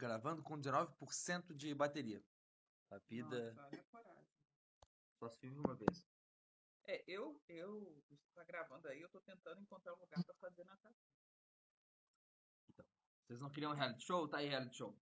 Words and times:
Gravando 0.00 0.42
com 0.42 0.58
19% 0.58 1.54
de 1.54 1.74
bateria. 1.74 2.24
A 2.90 2.96
vida 3.00 3.52
Nossa, 3.52 3.66
olha 3.66 3.80
a 3.80 3.84
coragem. 3.84 4.28
só 5.18 5.28
se 5.28 5.38
vive 5.42 5.58
uma 5.58 5.76
vez. 5.76 6.08
É, 6.84 7.04
eu, 7.06 7.38
eu, 7.46 8.02
tá 8.34 8.42
gravando 8.44 8.88
aí, 8.88 8.98
eu 8.98 9.10
tô 9.10 9.20
tentando 9.20 9.60
encontrar 9.60 9.92
um 9.92 9.98
lugar 9.98 10.24
pra 10.24 10.34
fazer 10.36 10.64
natação. 10.64 10.96
Vocês 13.26 13.38
não 13.40 13.50
queriam 13.50 13.74
reality 13.74 14.02
show? 14.02 14.26
Tá 14.26 14.38
aí 14.38 14.48
reality 14.48 14.74
show. 14.74 14.98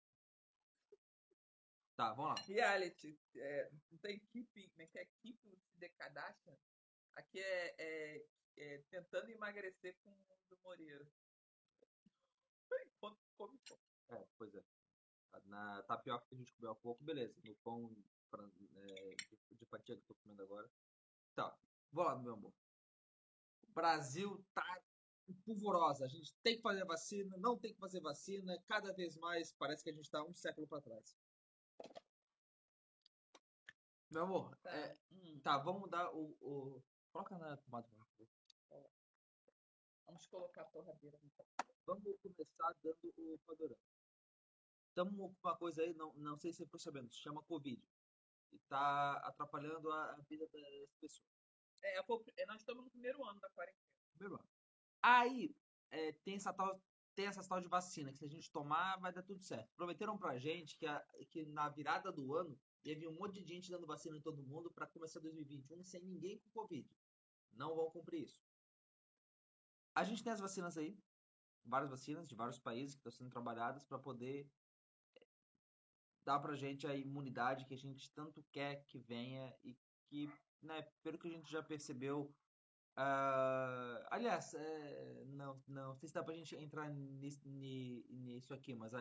Tá, 1.96 2.14
vamos 2.14 2.40
lá. 2.40 2.46
Reality, 2.46 3.20
é, 3.36 3.72
não 3.90 3.98
tem 3.98 4.20
keeping, 4.28 4.70
como 4.70 4.84
é 4.84 4.88
que 4.88 5.00
é? 5.00 5.06
Keeping 5.24 5.60
the 5.80 5.90
Kardashian? 5.90 6.58
Aqui 7.16 7.40
é, 7.40 7.76
é, 7.80 8.28
é 8.58 8.78
tentando 8.92 9.32
emagrecer 9.32 9.98
com 10.04 10.12
o 10.12 10.38
do 10.50 10.58
Moreira. 10.62 11.08
Enquanto 12.86 13.20
come 13.36 13.58
pão. 13.68 13.80
É, 14.10 14.28
pois 14.38 14.54
é. 14.54 14.64
Na 15.46 15.84
tapioca 15.84 16.26
que 16.28 16.36
a 16.36 16.38
gente 16.38 16.54
comeu 16.54 16.72
há 16.72 16.76
pouco, 16.76 17.04
beleza. 17.04 17.40
No 17.44 17.56
pão 17.58 17.96
é, 18.76 19.16
de, 19.52 19.66
fatia 19.66 19.96
que 19.96 20.02
eu 20.02 20.08
tô 20.08 20.16
comendo 20.16 20.44
agora. 20.44 20.70
Tá, 21.36 21.58
vou 21.92 22.04
lá, 22.04 22.16
meu 22.16 22.34
amor. 22.34 22.54
O 23.64 23.72
Brasil 23.72 24.44
tá 24.54 24.82
pulvorosa. 25.46 26.06
A 26.06 26.08
gente 26.08 26.34
tem 26.44 26.56
que 26.58 26.62
fazer 26.62 26.86
vacina, 26.86 27.36
não 27.38 27.58
tem 27.58 27.74
que 27.74 27.80
fazer 27.80 28.00
vacina. 28.02 28.62
Cada 28.68 28.94
vez 28.94 29.16
mais 29.18 29.52
parece 29.54 29.84
que 29.84 29.90
a 29.90 29.94
gente 29.94 30.10
tá 30.10 30.24
um 30.24 30.34
século 30.34 30.68
para 30.68 30.82
trás. 30.82 31.18
Meu 34.12 34.24
amor, 34.24 34.56
Tá. 34.58 34.70
é, 34.70 34.96
hum, 35.12 35.40
tá, 35.40 35.58
vamos 35.58 35.90
dar 35.90 36.12
o, 36.14 36.38
o... 36.40 36.84
Coloca 37.12 37.38
na 37.38 37.58
tomada. 37.58 37.88
favor. 37.88 38.28
vamos 40.06 40.26
colocar 40.28 40.62
a 40.62 40.66
torradeira. 40.66 41.18
no 41.24 41.32
Vamos 41.86 42.18
começar 42.22 42.76
dando 42.84 43.14
o 43.18 43.40
padrão. 43.40 43.76
Estamos 44.94 45.16
com 45.16 45.36
uma 45.44 45.58
coisa 45.58 45.82
aí, 45.82 45.94
não, 45.96 46.14
não 46.14 46.38
sei 46.38 46.52
se 46.52 46.58
você 46.60 46.66
ficou 46.66 46.80
sabendo, 46.80 47.10
se 47.10 47.18
chama 47.18 47.42
Covid. 47.44 47.84
E 48.52 48.60
tá 48.60 49.18
atrapalhando 49.28 49.92
a, 49.92 50.12
a 50.14 50.22
vida 50.22 50.48
das 50.48 50.94
pessoas. 51.00 51.28
É, 51.82 51.98
é, 52.00 52.46
nós 52.46 52.62
estamos 52.62 52.84
no 52.86 52.92
primeiro 52.92 53.24
ano 53.26 53.40
da 53.40 53.50
quarentena. 53.50 53.88
Primeiro 54.14 54.36
ano. 54.40 54.50
Aí, 55.02 55.56
é, 55.92 56.12
tem, 56.14 56.36
essa 56.36 56.54
tal, 56.54 56.84
tem 57.16 57.26
essa 57.28 57.48
tal 57.48 57.60
de 57.62 57.68
vacina, 57.68 58.12
que 58.12 58.20
se 58.20 58.26
a 58.26 58.30
gente 58.30 58.52
tomar, 58.52 58.98
vai 59.00 59.12
dar 59.12 59.24
tudo 59.24 59.42
certo. 59.42 59.74
Prometeram 59.76 60.18
pra 60.18 60.38
gente 60.38 60.78
que, 60.78 60.86
a- 60.86 61.06
que 61.32 61.46
na 61.46 61.70
virada 61.70 62.12
do 62.12 62.36
ano 62.36 62.60
ia 62.84 62.96
vir 62.98 63.08
um 63.08 63.14
monte 63.16 63.36
de 63.36 63.44
gente 63.44 63.72
dando 63.72 63.88
vacina 63.88 64.18
em 64.18 64.22
todo 64.22 64.44
mundo 64.44 64.72
para 64.72 64.88
começar 64.88 65.20
2021 65.22 65.84
sem 65.84 66.04
ninguém 66.04 66.40
com 66.40 66.50
Covid. 66.52 66.88
Não 67.52 67.76
vão 67.76 67.92
cumprir 67.92 68.24
isso. 68.26 68.44
A 69.96 70.04
gente 70.04 70.24
tem 70.24 70.32
as 70.34 70.40
vacinas 70.40 70.78
aí, 70.78 71.00
várias 71.64 71.90
vacinas 71.92 72.28
de 72.28 72.36
vários 72.36 72.60
países 72.60 72.96
que 72.96 73.00
estão 73.00 73.12
sendo 73.12 73.30
trabalhadas 73.32 73.86
para 73.86 74.00
poder 74.00 74.52
dar 76.26 76.40
pra 76.40 76.56
gente 76.56 76.88
a 76.88 76.96
imunidade 76.96 77.66
que 77.66 77.74
a 77.74 77.78
gente 77.78 78.12
tanto 78.14 78.44
quer 78.52 78.86
que 78.86 78.98
venha 79.00 79.58
e 79.64 79.76
que, 80.10 80.28
né, 80.62 80.82
pelo 81.02 81.18
que 81.18 81.28
a 81.28 81.32
gente 81.32 81.52
já 81.52 81.62
percebeu, 81.64 82.34
ah, 82.96 84.08
aliás, 84.12 84.54
é, 84.54 85.26
não, 85.26 85.62
não 85.68 85.96
sei 85.96 86.08
se 86.08 86.14
dá 86.14 86.24
pra 86.24 86.34
gente 86.34 86.56
entrar 86.56 86.90
nis- 86.90 87.44
ni- 87.44 88.04
nisso 88.10 88.54
aqui, 88.54 88.76
mas 88.76 88.94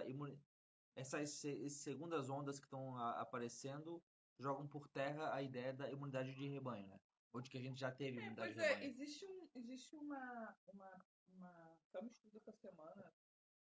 essas 0.94 1.30
se- 1.30 1.68
segundas 1.70 2.28
ondas 2.30 2.58
que 2.58 2.66
estão 2.66 2.96
aparecendo 2.96 4.02
jogam 4.38 4.66
por 4.66 4.88
terra 4.88 5.34
a 5.34 5.42
ideia 5.42 5.72
da 5.72 5.90
imunidade 5.90 6.34
de 6.34 6.48
rebanho, 6.48 6.88
né? 6.88 7.00
Ou 7.32 7.40
de 7.40 7.48
que 7.50 7.58
a 7.58 7.62
gente 7.62 7.78
já 7.78 7.90
teve 7.90 8.18
É, 8.18 8.20
imunidade 8.20 8.54
pois 8.54 8.56
de 8.58 8.62
é, 8.62 8.68
rebanho. 8.74 8.90
existe, 8.90 9.26
um, 9.26 9.48
existe 9.54 9.96
uma, 9.96 10.56
uma, 10.72 11.06
uma. 11.28 11.78
Saiu 11.86 12.04
um 12.04 12.08
estudo 12.08 12.36
essa 12.36 12.52
semana 12.52 13.14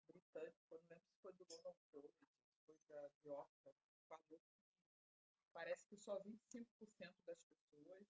britânico, 0.08 0.56
eu 0.70 0.80
não 0.82 0.88
lembro 0.88 1.04
se 1.04 1.20
foi 1.22 1.32
do 1.32 1.44
London 1.50 1.74
Journal, 1.92 2.35
se 2.74 2.86
foi 2.86 2.96
da 2.96 3.08
que 3.10 4.06
falou 4.08 4.38
que 4.38 5.52
parece 5.52 5.86
que 5.88 5.96
só 5.96 6.18
25% 6.22 7.24
das 7.24 7.38
pessoas, 7.40 8.06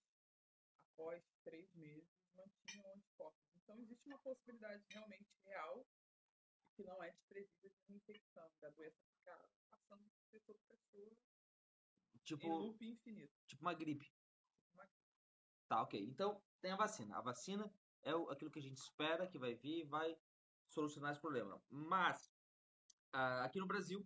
após 0.93 1.23
três 1.43 1.73
meses, 1.75 2.09
mantinham 2.35 2.93
anticorpos. 2.93 3.39
Então 3.55 3.75
existe 3.79 4.07
uma 4.07 4.19
possibilidade 4.19 4.83
realmente 4.89 5.29
real, 5.45 5.85
que 6.75 6.83
não 6.83 7.03
é 7.03 7.11
desprezível, 7.11 7.69
de 7.69 7.91
uma 7.93 7.97
infecção, 7.97 8.49
da 8.61 8.69
doença 8.69 8.97
ficar 9.17 9.37
passando 9.69 10.03
de 10.03 10.29
pessoa 10.31 10.57
para 10.67 10.77
pessoa 10.77 11.11
em 12.13 12.23
Tipo, 12.23 12.47
loop 12.47 12.85
infinito. 12.85 13.33
tipo 13.47 13.61
uma 13.61 13.73
gripe. 13.73 14.05
Uma- 14.73 14.87
Tá, 15.67 15.81
ok. 15.81 15.99
Então, 15.99 16.41
tem 16.61 16.71
a 16.71 16.75
vacina. 16.77 17.17
A 17.17 17.21
vacina 17.21 17.65
é 18.03 18.11
aquilo 18.11 18.51
que 18.51 18.59
a 18.59 18.61
gente 18.61 18.77
espera 18.77 19.29
que 19.29 19.39
vai 19.39 19.55
vir 19.55 19.85
e 19.85 19.87
vai 19.87 20.15
solucionar 20.69 21.11
esse 21.11 21.21
problema. 21.21 21.61
Mas, 21.69 22.17
ah, 23.13 23.45
aqui 23.45 23.59
no 23.59 23.67
Brasil, 23.67 23.99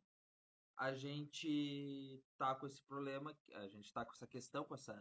a 0.78 0.94
gente 0.94 2.24
tá 2.38 2.56
com 2.56 2.66
esse 2.66 2.82
problema, 2.84 3.38
a 3.54 3.68
gente 3.68 3.92
tá 3.94 4.06
com 4.06 4.12
essa 4.14 4.28
questão, 4.28 4.64
com, 4.66 4.76
essa, 4.76 4.94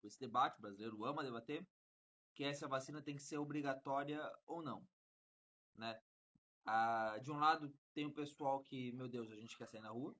com 0.00 0.06
esse 0.06 0.18
debate, 0.18 0.58
o 0.58 0.62
brasileiro 0.62 1.04
ama 1.04 1.24
debater, 1.24 1.66
que 2.34 2.44
é 2.44 2.52
se 2.52 2.64
a 2.64 2.68
vacina 2.68 3.02
tem 3.02 3.16
que 3.16 3.22
ser 3.22 3.38
obrigatória 3.38 4.20
ou 4.46 4.62
não, 4.62 4.86
né? 5.74 6.00
Ah, 6.64 7.18
de 7.20 7.30
um 7.30 7.38
lado, 7.38 7.72
tem 7.92 8.06
o 8.06 8.12
pessoal 8.12 8.62
que, 8.62 8.92
meu 8.92 9.08
Deus, 9.08 9.30
a 9.30 9.36
gente 9.36 9.56
quer 9.56 9.66
sair 9.66 9.80
na 9.80 9.90
rua 9.90 10.14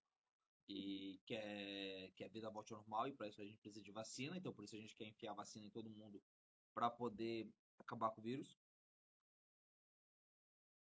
e 0.69 1.21
quer 1.27 2.11
que 2.17 2.25
a 2.25 2.29
vida 2.29 2.51
volte 2.51 2.73
ao 2.73 2.81
normal 2.81 3.09
e 3.09 3.13
para 3.13 3.29
isso 3.29 3.41
a 3.41 3.45
gente 3.45 3.61
precisa 3.61 3.83
de 3.83 3.93
vacina, 3.93 4.37
então 4.37 4.53
por 4.53 4.65
isso 4.65 4.75
a 4.75 4.79
gente 4.79 4.97
quer 4.97 5.07
enfiar 5.07 5.35
vacina 5.35 5.67
em 5.67 5.71
todo 5.71 5.91
mundo 5.91 6.23
para 6.75 6.91
poder 6.91 7.49
acabar 7.79 8.11
com 8.11 8.21
o 8.21 8.25
vírus. 8.25 8.59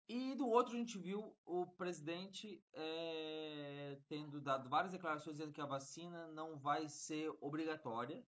E 0.09 0.35
do 0.35 0.49
outro 0.49 0.75
a 0.75 0.79
gente 0.79 0.97
viu 0.97 1.37
o 1.45 1.67
presidente 1.67 2.65
eh, 2.73 4.01
tendo 4.09 4.41
dado 4.41 4.67
várias 4.67 4.93
declarações 4.93 5.37
dizendo 5.37 5.53
que 5.53 5.61
a 5.61 5.67
vacina 5.67 6.27
não 6.29 6.59
vai 6.59 6.89
ser 6.89 7.31
obrigatória. 7.43 8.27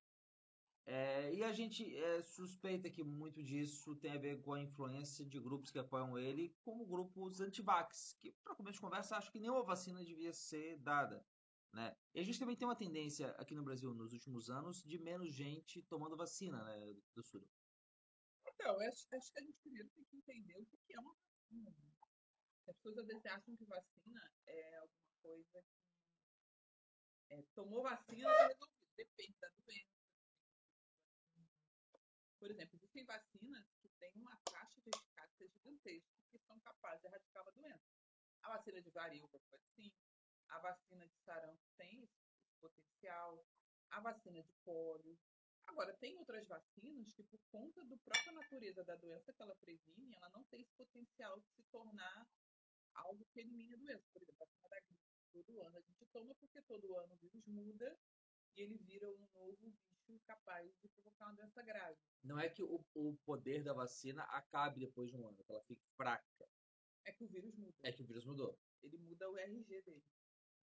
Eh, 0.85 1.37
e 1.37 1.43
a 1.43 1.53
gente 1.53 1.97
eh, 1.97 2.21
suspeita 2.21 2.91
que 2.91 3.03
muito 3.03 3.43
disso 3.43 3.97
tem 3.97 4.13
a 4.13 4.19
ver 4.19 4.43
com 4.43 4.53
a 4.53 4.61
influência 4.61 5.25
de 5.25 5.41
grupos 5.41 5.71
que 5.71 5.79
apoiam 5.79 6.19
ele, 6.19 6.55
como 6.63 6.85
grupos 6.85 7.41
antivax, 7.41 8.15
que 8.21 8.31
para 8.45 8.55
começo 8.55 8.75
de 8.75 8.81
conversa 8.83 9.17
acho 9.17 9.33
que 9.33 9.41
nenhuma 9.41 9.63
vacina 9.63 10.05
devia 10.05 10.35
ser 10.35 10.77
dada. 10.81 11.25
Né? 11.73 11.97
E 12.13 12.21
a 12.21 12.23
gente 12.23 12.39
também 12.39 12.57
tem 12.57 12.69
uma 12.69 12.77
tendência 12.77 13.31
aqui 13.39 13.55
no 13.55 13.63
Brasil 13.63 13.95
nos 13.95 14.13
últimos 14.13 14.51
anos 14.51 14.83
de 14.83 14.99
menos 14.99 15.33
gente 15.33 15.81
tomando 15.85 16.15
vacina 16.15 16.63
né, 16.63 16.95
do 17.15 17.23
sul. 17.23 17.49
Então, 18.47 18.79
acho, 18.81 19.07
acho 19.15 19.33
que 19.33 19.39
a 19.39 19.43
gente 19.43 19.59
primeiro 19.63 19.89
tem 19.91 20.05
que 20.05 20.17
entender 20.17 20.59
o 20.61 20.67
que 20.67 20.95
é 20.95 21.01
uma 21.01 21.15
As 21.51 22.77
pessoas 22.77 22.99
às 22.99 23.07
vezes 23.07 23.27
acham 23.27 23.57
que 23.57 23.65
vacina 23.65 24.33
é 24.47 24.77
alguma 24.77 25.11
coisa 25.23 25.63
que 25.63 27.35
é, 27.35 27.43
tomou 27.55 27.83
vacina 27.83 28.31
está 28.31 28.47
resolvido. 28.49 28.81
Depende 28.97 29.39
da 29.41 29.49
doença. 29.49 30.01
Por 32.39 32.51
exemplo, 32.51 32.77
existem 32.77 33.05
vacinas 33.05 33.67
que 33.81 33.89
têm 33.99 34.13
uma 34.17 34.37
taxa 34.45 34.81
de 34.81 34.91
eficácia 34.91 35.49
gigantesca 35.49 36.21
que 36.31 36.39
são 36.39 36.59
capazes 36.61 37.01
de 37.03 37.09
erradicar 37.09 37.43
uma 37.43 37.53
doença. 37.53 37.85
A 38.43 38.57
vacina 38.57 38.81
de 38.81 38.91
varíola 38.91 39.29
foi 39.29 39.59
assim. 39.59 39.93
A 40.49 40.59
vacina 40.59 41.07
de 41.07 41.17
sarampo 41.25 41.63
tem 41.77 42.03
esse 42.03 42.21
potencial. 42.61 43.45
A 43.91 44.01
vacina 44.01 44.43
de 44.43 44.53
pólio. 44.65 45.19
Agora, 45.67 45.93
tem 45.95 46.17
outras 46.17 46.47
vacinas 46.47 47.13
que, 47.13 47.23
por 47.25 47.41
conta 47.51 47.85
da 47.85 47.97
própria 47.99 48.33
natureza 48.33 48.85
da 48.85 48.97
doença 48.97 49.33
que 49.33 49.43
ela 49.43 49.55
previne, 49.57 50.15
ela 50.17 50.29
não 50.31 50.45
tem 50.45 50.61
esse 50.63 50.75
potencial 50.75 51.39
de 51.41 51.49
se 51.51 51.63
tornar 51.71 52.29
algo 52.95 53.25
que 53.33 53.41
elimine 53.41 53.75
a 53.75 53.79
doença. 53.79 54.09
Por 54.13 54.23
exemplo, 54.23 54.43
a 54.43 54.47
vacina 54.47 54.69
da 54.69 54.81
gripe, 54.81 55.01
todo 55.33 55.61
ano 55.61 55.77
a 55.77 55.81
gente 55.81 56.07
toma 56.07 56.35
porque 56.35 56.61
todo 56.63 56.97
ano 56.97 57.15
o 57.15 57.17
vírus 57.19 57.47
muda 57.47 57.99
e 58.57 58.63
ele 58.63 58.79
vira 58.79 59.09
um 59.09 59.29
novo 59.35 59.73
bicho 59.87 60.19
capaz 60.27 60.69
de 60.81 60.89
provocar 60.89 61.27
uma 61.27 61.35
doença 61.35 61.63
grave. 61.63 61.99
Não 62.23 62.39
é 62.39 62.49
que 62.49 62.63
o, 62.63 62.85
o 62.95 63.17
poder 63.25 63.63
da 63.63 63.73
vacina 63.73 64.25
acabe 64.25 64.81
depois 64.81 65.11
de 65.11 65.17
um 65.17 65.27
ano, 65.27 65.43
que 65.45 65.51
ela 65.51 65.63
fique 65.63 65.87
fraca. 65.97 66.49
É 67.05 67.13
que 67.13 67.25
o 67.25 67.29
vírus 67.29 67.55
muda. 67.57 67.77
É 67.83 67.93
que 67.93 68.03
o 68.03 68.07
vírus 68.07 68.25
mudou. 68.27 68.59
Ele 68.83 68.99
muda 68.99 69.31
o 69.31 69.37
RG 69.37 69.83
dele. 69.83 70.05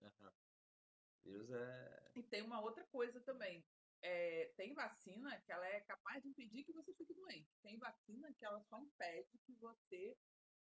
O 0.01 1.29
vírus 1.29 1.49
é. 1.51 2.11
E 2.15 2.23
tem 2.23 2.41
uma 2.41 2.61
outra 2.61 2.85
coisa 2.85 3.19
também. 3.21 3.65
É, 4.01 4.53
tem 4.55 4.73
vacina 4.73 5.41
que 5.41 5.51
ela 5.51 5.67
é 5.67 5.81
capaz 5.81 6.21
de 6.21 6.29
impedir 6.29 6.63
que 6.63 6.73
você 6.73 6.93
fique 6.93 7.13
doente. 7.13 7.49
Tem 7.61 7.77
vacina 7.77 8.33
que 8.33 8.45
ela 8.45 8.61
só 8.61 8.79
impede 8.79 9.37
que 9.45 9.53
você 9.53 10.17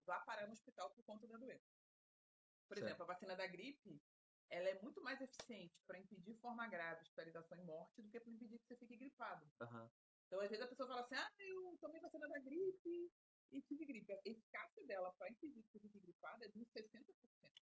vá 0.06 0.20
parar 0.20 0.46
no 0.46 0.52
hospital 0.52 0.90
por 0.90 1.04
conta 1.04 1.26
da 1.26 1.36
doença. 1.36 1.64
Por 2.69 2.76
Certo. 2.76 2.88
exemplo, 2.88 3.02
a 3.04 3.06
vacina 3.06 3.36
da 3.36 3.46
gripe, 3.46 4.00
ela 4.50 4.69
é 4.69 4.81
muito 4.81 5.02
mais 5.02 5.20
eficiente 5.20 5.75
para 5.86 5.98
impedir 5.98 6.34
forma 6.40 6.66
grave, 6.69 7.02
hospitalização 7.02 7.58
e 7.58 7.64
morte 7.64 8.02
do 8.02 8.10
que 8.10 8.20
para 8.20 8.32
impedir 8.32 8.58
que 8.58 8.66
você 8.66 8.76
fique 8.76 8.96
gripado. 8.96 9.46
Aham. 9.60 9.90
Então, 10.26 10.40
às 10.40 10.50
vezes 10.50 10.64
a 10.64 10.69
pessoa 10.69 10.88
fala 10.88 11.00
assim: 11.02 11.14
ah, 11.14 11.30
eu 11.38 11.76
tomei 11.80 12.00
vacina 12.00 12.28
da 12.28 12.38
gripe 12.40 13.12
e 13.52 13.62
tive 13.62 13.84
gripe. 13.84 14.12
A 14.12 14.20
eficácia 14.25 14.87
dela 14.87 15.12
para 15.19 15.30
impedir 15.30 15.62
que 15.62 15.70
você 15.70 15.80
fique 15.80 16.00
gripado 16.00 16.44
é 16.44 16.48
de 16.48 16.58
uns 16.58 16.69
60%. 16.72 17.62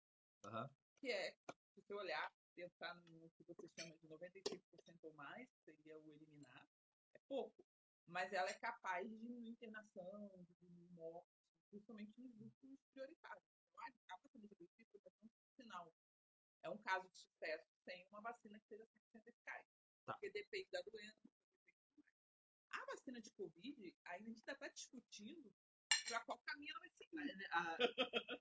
Aham. 0.45 0.69
que 0.99 1.11
é, 1.11 1.35
se 1.77 1.81
você 1.81 1.94
olhar, 1.94 2.33
pensar 2.56 2.95
no 3.06 3.29
que 3.29 3.44
você 3.44 3.68
chama 3.69 3.95
de 3.97 4.07
95% 4.07 5.03
ou 5.03 5.13
mais, 5.13 5.47
que 5.51 5.62
seria 5.62 5.95
o 5.97 6.12
eliminar, 6.12 6.68
é 7.13 7.19
pouco. 7.27 7.63
Mas 8.07 8.33
ela 8.33 8.50
é 8.50 8.53
capaz 8.56 9.07
de 9.07 9.15
diminuir 9.18 9.50
internação, 9.50 10.44
de 10.44 10.53
diminuir 10.56 10.89
morte, 10.91 11.29
principalmente 11.69 12.19
nos 12.19 12.35
grupos 12.57 12.88
prioritários. 12.94 13.45
Então, 13.71 13.85
a 14.09 14.18
vacina 14.18 14.47
de 14.47 14.56
gripe 14.56 14.85
foi 15.03 15.12
um 15.24 15.29
sinal 15.56 15.94
é 16.63 16.69
um 16.69 16.77
caso 16.79 17.07
de 17.07 17.15
sucesso 17.15 17.69
sem 17.85 18.06
uma 18.09 18.21
vacina 18.21 18.59
que 18.59 18.68
seja 18.68 18.83
100% 18.85 19.27
eficaz. 19.27 19.65
Tá. 20.06 20.13
Porque 20.13 20.30
depende 20.31 20.69
da 20.71 20.81
doença. 20.81 21.30
A 22.71 22.85
vacina 22.85 23.21
de 23.21 23.31
Covid, 23.31 23.83
ainda 23.83 24.03
a 24.06 24.18
gente 24.18 24.39
ainda 24.39 24.51
está 24.53 24.68
discutindo 24.68 25.53
para 26.07 26.19
qual 26.25 26.39
caminho 26.39 26.71
ela 26.71 26.80
vai 26.80 26.89
seguir. 26.89 27.35
né, 27.38 27.45
a- 27.51 27.77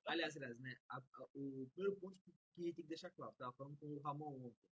aliás, 0.06 0.36
aliás, 0.36 0.58
né? 0.60 0.76
a- 0.88 0.98
a- 0.98 1.28
o 1.34 1.68
primeiro 1.74 1.96
ponto 2.00 2.18
que 2.24 2.32
tem 2.72 2.72
que 2.74 2.82
deixar 2.96 3.10
claro, 3.10 3.34
tava 3.36 3.52
falando 3.52 3.76
com 3.76 3.86
o 3.86 4.00
Ramon 4.00 4.46
ontem, 4.46 4.66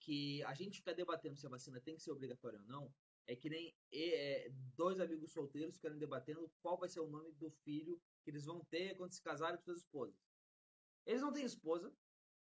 que 0.00 0.42
a 0.44 0.54
gente 0.54 0.78
ficar 0.78 0.94
debatendo 0.94 1.36
se 1.36 1.46
a 1.46 1.50
vacina 1.50 1.80
tem 1.80 1.94
que 1.96 2.02
ser 2.02 2.10
obrigatória 2.10 2.58
ou 2.58 2.64
não, 2.66 2.92
é 3.26 3.36
que 3.36 3.48
nem 3.48 3.74
é, 3.92 4.48
dois 4.76 5.00
amigos 5.00 5.32
solteiros 5.32 5.74
ficarem 5.74 5.98
debatendo 5.98 6.50
qual 6.62 6.78
vai 6.78 6.88
ser 6.88 7.00
o 7.00 7.08
nome 7.08 7.32
do 7.32 7.50
filho 7.50 8.00
que 8.22 8.30
eles 8.30 8.44
vão 8.44 8.64
ter 8.64 8.96
quando 8.96 9.12
se 9.12 9.22
casarem 9.22 9.56
com 9.58 9.64
suas 9.64 9.78
esposas. 9.78 10.14
Eles 11.04 11.20
não 11.20 11.32
têm 11.32 11.44
esposa, 11.44 11.92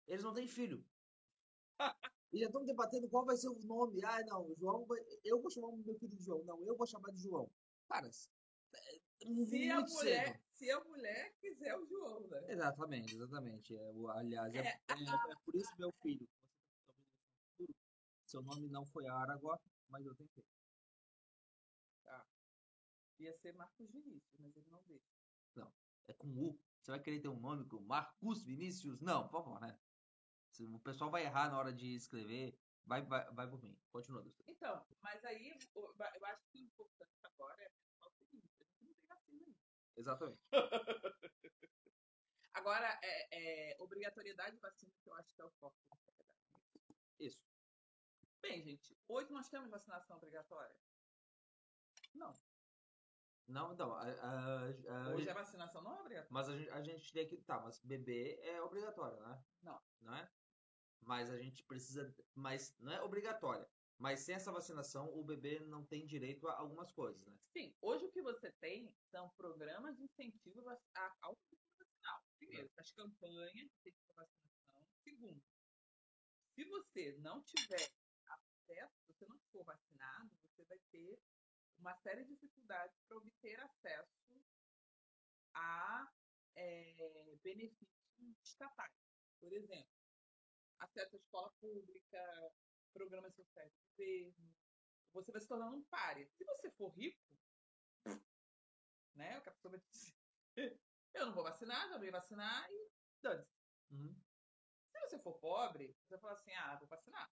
eles 0.07 0.23
não 0.23 0.33
têm 0.33 0.47
filho. 0.47 0.83
E 2.31 2.39
já 2.39 2.47
estão 2.47 2.65
debatendo 2.65 3.07
qual 3.09 3.25
vai 3.25 3.37
ser 3.37 3.49
o 3.49 3.59
nome. 3.59 4.03
Ah, 4.03 4.23
não, 4.25 4.53
João 4.55 4.85
vai... 4.85 4.99
Eu 5.23 5.39
vou 5.39 5.51
chamar 5.51 5.67
o 5.67 5.77
meu 5.77 5.95
filho 5.95 6.15
de 6.15 6.23
João. 6.23 6.43
Não, 6.43 6.63
eu 6.65 6.75
vou 6.75 6.87
chamar 6.87 7.11
de 7.11 7.21
João. 7.21 7.49
Cara, 7.87 8.09
Se 9.45 9.69
a, 9.69 9.79
mulher, 9.81 10.27
cedo. 10.27 10.39
se 10.51 10.71
a 10.71 10.83
mulher 10.83 11.33
quiser 11.39 11.77
o 11.77 11.85
João, 11.85 12.27
né? 12.27 12.45
Exatamente, 12.49 13.15
exatamente. 13.15 13.75
É, 13.75 13.91
aliás, 14.09 14.53
é, 14.53 14.59
É, 14.59 14.63
é- 14.63 15.31
é 15.31 15.35
por 15.45 15.55
isso, 15.55 15.71
meu 15.79 15.91
filho, 16.01 16.27
tá 16.27 16.93
seu 18.25 18.41
nome 18.41 18.67
não 18.67 18.85
foi 18.87 19.07
Aragó, 19.07 19.57
mas 19.89 20.05
eu 20.05 20.15
tentei. 20.15 20.43
Ia 23.19 23.33
ser 23.33 23.53
Marcos 23.53 23.89
Vinícius, 23.89 24.39
mas 24.39 24.55
ele 24.57 24.69
não 24.69 24.83
deixa. 24.83 25.05
É 26.07 26.13
com 26.13 26.27
U. 26.27 26.59
Você 26.81 26.91
vai 26.91 26.99
querer 27.01 27.21
ter 27.21 27.29
um 27.29 27.39
nome 27.39 27.65
com 27.65 27.79
Marcos 27.79 28.43
Vinícius? 28.43 28.99
Não, 28.99 29.23
por 29.23 29.43
favor, 29.43 29.61
né? 29.61 29.79
O 30.59 30.79
pessoal 30.79 31.09
vai 31.09 31.23
errar 31.23 31.49
na 31.49 31.57
hora 31.57 31.73
de 31.73 31.95
escrever, 31.95 32.59
vai, 32.85 33.01
vai, 33.01 33.31
vai 33.31 33.49
por 33.49 33.61
mim. 33.63 33.79
Continua, 33.91 34.21
Gustavo. 34.21 34.51
Então, 34.51 34.85
mas 35.01 35.23
aí 35.23 35.49
eu 35.49 36.25
acho 36.25 36.47
que 36.51 36.59
o 36.59 36.65
importante 36.65 37.11
agora 37.23 37.63
é 37.63 37.69
pensar 37.69 38.07
o 38.07 38.11
seguinte: 38.11 38.51
a 38.59 38.63
gente 38.65 38.83
não 38.83 38.93
tem 38.93 39.07
vacina 39.07 39.43
ainda. 39.45 39.57
Exatamente. 39.95 40.39
Agora, 42.53 42.99
é, 43.03 43.71
é, 43.71 43.75
obrigatoriedade 43.79 44.55
de 44.55 44.61
vacina, 44.61 44.91
que 45.01 45.09
eu 45.09 45.13
acho 45.15 45.33
que 45.35 45.41
é 45.41 45.45
o 45.45 45.51
foco. 45.51 45.75
Isso. 47.19 47.39
Bem, 48.41 48.61
gente, 48.61 48.97
hoje 49.07 49.31
nós 49.31 49.49
temos 49.49 49.69
vacinação 49.69 50.17
obrigatória? 50.17 50.75
Não. 52.13 52.33
Não, 53.47 53.75
não. 53.75 53.93
A, 53.93 54.03
a- 54.03 54.67
a- 54.67 55.15
Hoje 55.15 55.29
a 55.29 55.33
vacinação 55.33 55.81
não 55.81 55.95
é 55.97 55.99
obrigatória. 55.99 56.29
Mas 56.31 56.49
a 56.49 56.57
gente, 56.57 56.69
a 56.69 56.81
gente 56.83 57.11
tem 57.11 57.27
que. 57.27 57.41
Tá, 57.41 57.59
mas 57.59 57.79
bebê 57.83 58.39
é 58.41 58.61
obrigatório, 58.61 59.19
né? 59.21 59.43
Não. 59.61 59.81
Não 60.01 60.15
é? 60.15 60.31
Mas 61.01 61.29
a 61.29 61.37
gente 61.37 61.63
precisa. 61.63 62.15
Mas 62.35 62.77
não 62.79 62.93
é 62.93 63.01
obrigatória. 63.01 63.69
Mas 63.97 64.21
sem 64.21 64.35
essa 64.35 64.51
vacinação, 64.51 65.09
o 65.17 65.23
bebê 65.23 65.59
não 65.61 65.85
tem 65.85 66.05
direito 66.05 66.47
a 66.47 66.57
algumas 66.57 66.91
coisas, 66.91 67.25
né? 67.25 67.37
Sim, 67.53 67.73
hoje 67.81 68.05
o 68.05 68.11
que 68.11 68.21
você 68.21 68.51
tem 68.53 68.93
são 69.11 69.29
programas 69.31 69.95
de 69.95 70.03
incentivo 70.03 70.67
ao 71.21 71.35
ciclo 71.47 71.67
vacinal. 71.77 72.23
Primeiro, 72.37 72.71
as 72.77 72.91
campanhas 72.91 73.51
de 73.53 73.65
incentivo 73.65 74.11
à 74.11 74.25
vacinação. 74.25 74.87
Segundo, 75.03 75.41
se 76.55 76.65
você 76.65 77.17
não 77.19 77.41
tiver 77.43 77.91
acesso, 78.27 78.93
se 79.05 79.13
você 79.13 79.25
não 79.27 79.39
for 79.51 79.63
vacinado, 79.63 80.29
você 80.41 80.63
vai 80.65 80.79
ter 80.91 81.19
uma 81.77 81.95
série 81.97 82.23
de 82.23 82.35
dificuldades 82.35 82.95
para 83.07 83.17
obter 83.17 83.59
acesso 83.59 84.43
a 85.53 86.11
eh, 86.55 87.37
benefícios 87.43 87.93
estatais. 88.43 88.93
Por 89.39 89.51
exemplo, 89.51 89.91
acesso 90.79 91.15
à 91.15 91.19
escola 91.19 91.51
pública, 91.59 92.53
programas 92.93 93.33
sociais 93.35 93.71
do 93.73 93.81
governo, 93.89 94.53
você 95.11 95.31
vai 95.31 95.41
se 95.41 95.47
tornando 95.47 95.75
um 95.75 95.83
páreo. 95.85 96.29
Se 96.37 96.43
você 96.45 96.71
for 96.71 96.89
rico, 96.89 97.19
né? 99.15 99.37
O 99.37 99.41
que 99.41 99.49
a 99.49 99.53
pessoa 99.53 99.71
vai 99.71 99.81
dizer. 99.81 100.13
Eu 101.13 101.27
não 101.27 101.33
vou 101.33 101.43
vacinar, 101.43 101.89
já 101.89 102.03
ia 102.03 102.11
vacinar 102.11 102.71
e 102.71 102.91
dane 103.21 103.45
Uhum. 103.91 104.15
Se 104.91 104.99
você 105.01 105.19
for 105.19 105.37
pobre, 105.39 105.95
você 106.01 106.15
vai 106.15 106.19
falar 106.19 106.33
assim, 106.33 106.51
ah, 106.53 106.75
vou 106.77 106.87
vacinar. 106.87 107.31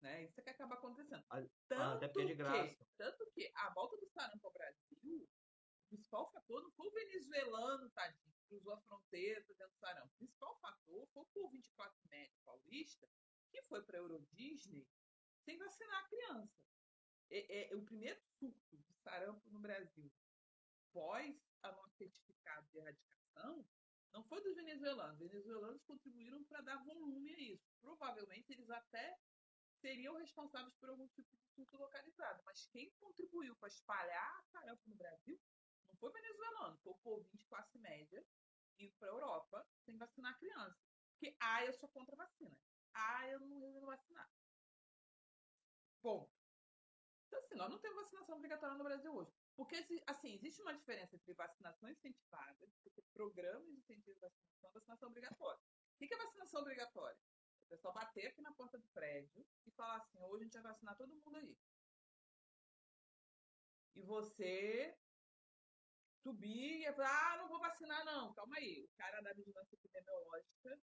Né? 0.00 0.24
Isso 0.24 0.40
é 0.40 0.42
que 0.42 0.50
acaba 0.50 0.76
acontecendo. 0.76 1.22
Ah, 1.28 1.42
Tanto, 1.68 2.04
até 2.04 2.22
é 2.22 2.24
de 2.24 2.26
que, 2.28 2.34
graça. 2.34 2.86
tanto 2.96 3.30
que 3.32 3.52
a 3.54 3.68
volta 3.74 3.98
do 3.98 4.06
sarampo 4.06 4.46
ao 4.46 4.52
Brasil, 4.52 5.28
o 5.84 5.88
principal 5.90 6.30
fator 6.32 6.62
não 6.62 6.70
foi 6.72 6.86
o 6.86 6.92
venezuelano, 6.92 7.90
tadinho, 7.90 8.32
que 8.32 8.46
cruzou 8.48 8.72
a 8.72 8.80
fronteira 8.80 9.44
trazendo 9.44 9.74
sarampo. 9.74 10.14
O 10.14 10.18
principal 10.18 10.58
fator 10.60 11.06
foi 11.12 11.22
o 11.22 11.26
povo 11.26 11.50
24 11.50 11.98
médio 12.08 12.38
paulista, 12.44 13.06
que 13.50 13.62
foi 13.62 13.82
para 13.82 13.98
a 13.98 14.00
Euro 14.00 14.26
Disney 14.32 14.86
sem 15.44 15.58
vacinar 15.58 16.04
a 16.04 16.08
criança. 16.08 16.60
É, 17.30 17.70
é, 17.70 17.76
o 17.76 17.82
primeiro 17.82 18.20
surto 18.38 18.76
de 18.78 18.92
sarampo 18.94 19.48
no 19.50 19.60
Brasil, 19.60 20.10
pós 20.92 21.36
a 21.62 21.72
nosso 21.72 21.96
certificado 21.96 22.66
de 22.70 22.78
erradicação, 22.78 23.64
não 24.12 24.24
foi 24.24 24.42
dos 24.42 24.56
venezuelanos. 24.56 25.20
Os 25.20 25.30
venezuelanos 25.30 25.82
contribuíram 25.84 26.42
para 26.44 26.60
dar 26.62 26.82
volume 26.84 27.32
a 27.32 27.38
isso. 27.38 27.70
Provavelmente 27.80 28.52
eles 28.52 28.68
até 28.70 29.18
seriam 29.80 30.16
responsáveis 30.16 30.74
por 30.74 30.90
algum 30.90 31.06
tipo 31.08 31.36
de 31.36 31.46
surto 31.54 31.76
localizado. 31.76 32.42
Mas 32.44 32.66
quem 32.66 32.90
contribuiu 32.98 33.54
para 33.56 33.68
espalhar 33.68 34.44
sarampo 34.50 34.82
no 34.88 34.96
Brasil 34.96 35.40
não 35.86 35.96
foi 35.96 36.12
venezuelano, 36.12 36.78
foi 36.78 36.92
o 36.92 36.96
povinho 36.96 37.36
de 37.36 37.44
classe 37.46 37.78
média 37.78 38.24
indo 38.78 38.94
para 38.96 39.08
a 39.08 39.12
Europa 39.12 39.66
sem 39.84 39.96
vacinar 39.96 40.32
a 40.32 40.38
criança. 40.38 40.78
Porque, 41.12 41.36
ah, 41.40 41.64
eu 41.64 41.72
sou 41.74 41.88
contra 41.90 42.14
a 42.14 42.24
vacina. 42.24 42.56
Ah, 42.94 43.28
eu 43.28 43.40
não 43.40 43.58
resolvo 43.60 43.86
vacinar. 43.86 44.30
Bom, 46.02 46.30
então 47.26 47.38
assim, 47.40 47.54
nós 47.54 47.70
não 47.70 47.78
temos 47.78 48.02
vacinação 48.02 48.36
obrigatória 48.36 48.76
no 48.76 48.84
Brasil 48.84 49.14
hoje. 49.14 49.32
Porque, 49.56 49.76
assim, 50.06 50.34
existe 50.34 50.62
uma 50.62 50.74
diferença 50.74 51.14
entre 51.14 51.34
vacinação 51.34 51.88
incentivada, 51.88 52.68
programas 53.12 53.66
de 53.68 53.78
incentivo 53.78 54.14
de 54.14 54.20
vacinação 54.20 54.50
vacinação 54.72 55.08
obrigatória. 55.08 55.60
O 55.60 56.06
que 56.06 56.14
é 56.14 56.16
vacinação 56.16 56.60
obrigatória? 56.62 57.18
O 57.66 57.68
pessoal 57.68 57.94
bater 57.94 58.26
aqui 58.28 58.40
na 58.40 58.52
porta 58.54 58.78
do 58.78 58.88
prédio 58.88 59.46
e 59.66 59.70
falar 59.72 59.96
assim, 59.96 60.18
hoje 60.22 60.42
a 60.42 60.44
gente 60.44 60.54
vai 60.54 60.72
vacinar 60.72 60.96
todo 60.96 61.14
mundo 61.14 61.36
aí. 61.36 61.56
E 63.94 64.02
você 64.02 64.96
subir 66.22 66.82
e 66.82 66.92
falar, 66.92 67.34
ah, 67.34 67.36
não 67.38 67.48
vou 67.48 67.60
vacinar 67.60 68.04
não, 68.04 68.34
calma 68.34 68.56
aí. 68.56 68.84
O 68.84 68.96
cara 68.96 69.20
da 69.20 69.32
vigilância 69.32 69.74
epidemiológica 69.74 70.80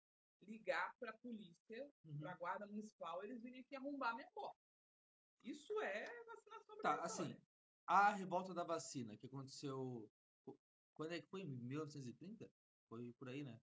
ligar 0.47 0.95
para 0.99 1.11
a 1.11 1.19
polícia, 1.19 1.91
Uhum. 2.05 2.19
para 2.21 2.33
a 2.33 2.37
guarda 2.37 2.67
municipal, 2.67 3.23
eles 3.23 3.41
virem 3.41 3.61
aqui 3.61 3.77
arrombar 3.77 4.15
minha 4.15 4.31
porta. 4.33 4.59
Isso 5.43 5.81
é 5.81 6.25
vacinação 6.25 6.77
Tá, 6.83 6.95
obrigatória. 6.95 7.05
assim, 7.05 7.37
a 7.87 8.11
revolta 8.13 8.55
da 8.55 8.65
vacina 8.65 9.17
que 9.17 9.27
aconteceu. 9.27 10.11
Quando 10.95 11.13
é 11.13 11.21
que 11.21 11.27
foi? 11.29 11.41
Em 11.43 11.47
1930? 11.47 12.51
Foi 12.89 13.13
por 13.15 13.29
aí, 13.29 13.43
né? 13.43 13.61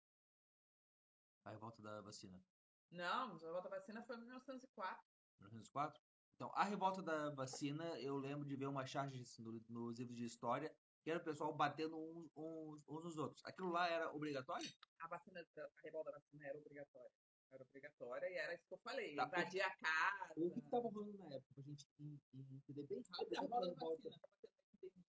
A 1.43 1.51
revolta 1.51 1.81
da 1.81 2.01
vacina. 2.01 2.41
Não, 2.89 3.35
a 3.35 3.51
volta 3.51 3.69
vacina 3.69 4.01
foi 4.03 4.15
em 4.15 4.19
1904. 4.19 5.03
1904? 5.41 6.01
Então, 6.35 6.51
a 6.53 6.63
revolta 6.63 7.01
da 7.01 7.29
vacina, 7.31 7.99
eu 7.99 8.17
lembro 8.17 8.47
de 8.47 8.55
ver 8.55 8.67
uma 8.67 8.85
charge 8.85 9.21
no- 9.39 9.63
nos 9.67 9.97
livros 9.99 10.15
de 10.15 10.23
história, 10.25 10.73
que 11.07 11.11
era 11.11 11.21
o 11.21 11.23
pessoal 11.23 11.53
batendo 11.55 11.97
uns, 11.97 12.29
uns, 12.35 12.83
uns 12.85 13.03
nos 13.05 13.17
outros. 13.17 13.41
Aquilo 13.45 13.69
lá 13.69 13.87
era 13.87 14.11
obrigatório? 14.13 14.67
A 14.99 15.07
vacina, 15.07 15.39
a 15.39 15.81
revolta 15.81 16.11
da 16.11 16.17
vacina 16.19 16.45
era 16.45 16.57
obrigatória. 16.57 17.11
Era 17.49 17.63
obrigatória 17.63 18.29
e 18.29 18.33
era 18.35 18.53
isso 18.53 18.67
que 18.67 18.73
eu 18.73 18.77
falei. 18.79 19.15
Tá, 19.15 19.25
invadir 19.25 19.61
a 19.61 19.73
casa. 19.77 20.33
O 20.35 20.51
que 20.51 20.59
estava 20.59 20.89
rolando 20.89 21.17
na 21.17 21.33
época? 21.33 21.53
Pra 21.53 21.63
gente 21.63 21.87
en- 21.97 22.19
en- 22.33 22.55
entender 22.57 22.87
bem 22.87 22.99
A 22.99 23.17
rápido. 23.19 23.29
revolta 23.39 23.47
da 23.61 23.67
revolta 23.69 24.03
vacina 24.03 24.09
estava 24.09 24.33
tendo 24.41 24.91
uma 24.91 25.05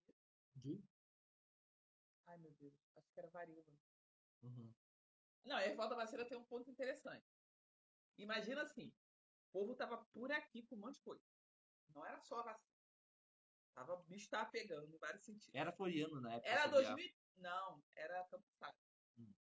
epidemia. 0.55 0.77
de... 0.77 0.83
Ai, 2.27 2.37
meu 2.37 2.51
Deus. 2.53 2.73
Acho 2.95 3.11
que 3.13 3.19
era 3.19 3.29
varíola. 3.31 3.73
Uhum. 4.43 4.73
Não, 5.43 5.57
a 5.57 5.59
revolta 5.59 5.95
da 5.97 6.01
vacina 6.05 6.25
tem 6.29 6.37
um 6.37 6.45
ponto 6.45 6.71
interessante. 6.71 7.27
Imagina 8.17 8.61
assim, 8.61 8.87
o 8.87 9.51
povo 9.51 9.75
tava 9.75 9.97
por 10.13 10.31
aqui 10.31 10.63
com 10.65 10.75
um 10.77 10.79
monte 10.79 10.95
de 10.95 11.01
coisa. 11.01 11.25
Não 11.93 12.05
era 12.05 12.21
só 12.21 12.39
a 12.39 12.43
vacina. 12.43 12.68
Tava, 13.79 13.93
o 13.93 14.03
bicho 14.03 14.29
tava 14.29 14.49
pegando 14.49 14.93
em 14.93 14.97
vários 14.97 15.23
sentidos. 15.23 15.55
Era 15.55 15.71
Floriano 15.71 16.19
na 16.19 16.33
época. 16.33 16.49
Era 16.49 16.63
esse 16.63 16.69
diabo. 16.69 16.95
2000. 16.97 17.15
Não, 17.37 17.83
era 17.95 18.25
Campos 18.25 18.53
Salles. 18.57 18.75
Hum. 19.17 19.33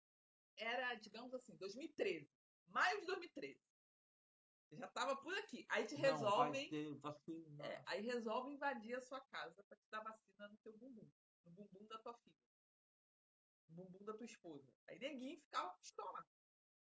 Era, 0.57 0.95
digamos 0.95 1.35
assim, 1.35 1.57
2013. 1.57 2.31
Maio 2.69 3.01
de 3.01 3.07
2013. 3.07 3.61
Já 4.71 4.87
tava 4.89 5.17
por 5.17 5.37
aqui. 5.39 5.67
Aí 5.69 5.87
te 5.87 5.97
resolvem. 5.97 6.71
é, 7.65 7.83
aí 7.87 8.03
resolve 8.03 8.53
invadir 8.53 8.97
a 8.97 9.01
sua 9.01 9.21
casa 9.23 9.65
pra 9.65 9.77
te 9.77 9.89
dar 9.91 10.05
vacina 10.05 10.47
no 10.47 10.57
teu 10.59 10.73
bumbum. 10.77 11.11
No 11.45 11.51
bumbum 11.51 11.87
da 11.89 11.99
tua 11.99 12.15
filha. 12.19 12.37
No 13.71 13.75
bumbum 13.75 14.05
da 14.05 14.15
tua 14.15 14.27
esposa. 14.27 14.73
Aí 14.87 15.01
neguinho 15.01 15.41
ficava 15.41 15.75
pistola. 15.79 16.25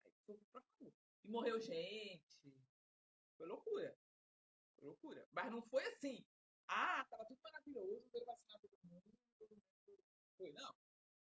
Aí 0.03 0.11
foi 0.25 0.35
pra 0.51 0.63
rua. 0.79 0.93
E 1.23 1.29
morreu 1.29 1.59
gente. 1.59 2.41
Foi 3.37 3.45
loucura. 3.45 3.95
Foi 4.73 4.85
loucura. 4.85 5.27
Mas 5.31 5.51
não 5.51 5.61
foi 5.61 5.83
assim. 5.85 6.25
Ah, 6.67 7.05
tava 7.05 7.25
tudo 7.25 7.41
maravilhoso, 7.41 8.09
veio 8.11 8.25
vacinar 8.25 8.59
todo 8.59 8.77
mundo. 8.83 9.05
mundo 9.39 9.63
Foi, 10.37 10.51
não. 10.53 10.75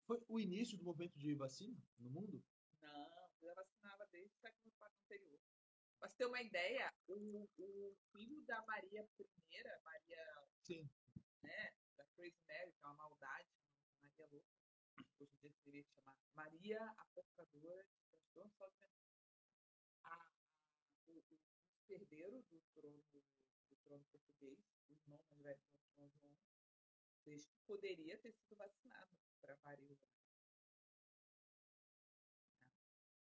Foi 0.06 0.24
o 0.28 0.40
início 0.40 0.76
do 0.76 0.84
movimento 0.84 1.18
de 1.18 1.34
vacina 1.34 1.76
no 1.98 2.10
mundo? 2.10 2.42
Não, 2.80 3.30
já 3.40 3.54
vacinava 3.54 4.06
desde 4.06 4.34
o 4.34 4.40
século 4.40 4.74
anterior. 4.80 5.40
Pra 5.98 6.08
você 6.08 6.16
ter 6.16 6.26
uma 6.26 6.42
ideia, 6.42 6.92
o, 7.06 7.48
o 7.58 7.96
filho 8.12 8.44
da 8.44 8.60
Maria 8.66 9.02
I, 9.02 9.80
Maria, 9.84 10.48
Sim. 10.60 10.90
né, 11.42 11.72
da 11.96 12.04
Crazy 12.16 12.42
Mary, 12.46 12.72
que 12.72 12.84
é 12.84 12.88
uma 12.88 12.94
maldade, 12.96 13.48
Maria 14.00 14.26
Louca, 14.26 14.48
hoje 15.20 15.32
em 15.32 15.38
dia 15.38 15.50
deveria 15.50 15.84
chamar 15.84 16.16
Maria 16.34 16.82
a 16.98 17.04
Portadora 17.14 17.84
de 17.84 17.96
transtorno 18.08 18.50
só 18.58 18.68
de 18.68 18.84
a, 20.02 20.32
o, 21.06 21.12
o 21.12 21.92
herdeiro 21.92 22.42
do 22.50 22.60
trono, 22.74 23.22
trono 23.82 24.04
português, 24.06 24.80
o 24.88 24.92
irmão 24.94 25.18
mais 25.24 25.38
velho 25.42 25.62
do 25.78 25.86
São 25.88 26.10
João, 26.10 26.38
desde 27.24 27.50
que 27.50 27.60
poderia 27.62 28.20
ter 28.20 28.32
sido 28.32 28.56
vacinado 28.56 29.18
para 29.40 29.56
varíola. 29.56 30.00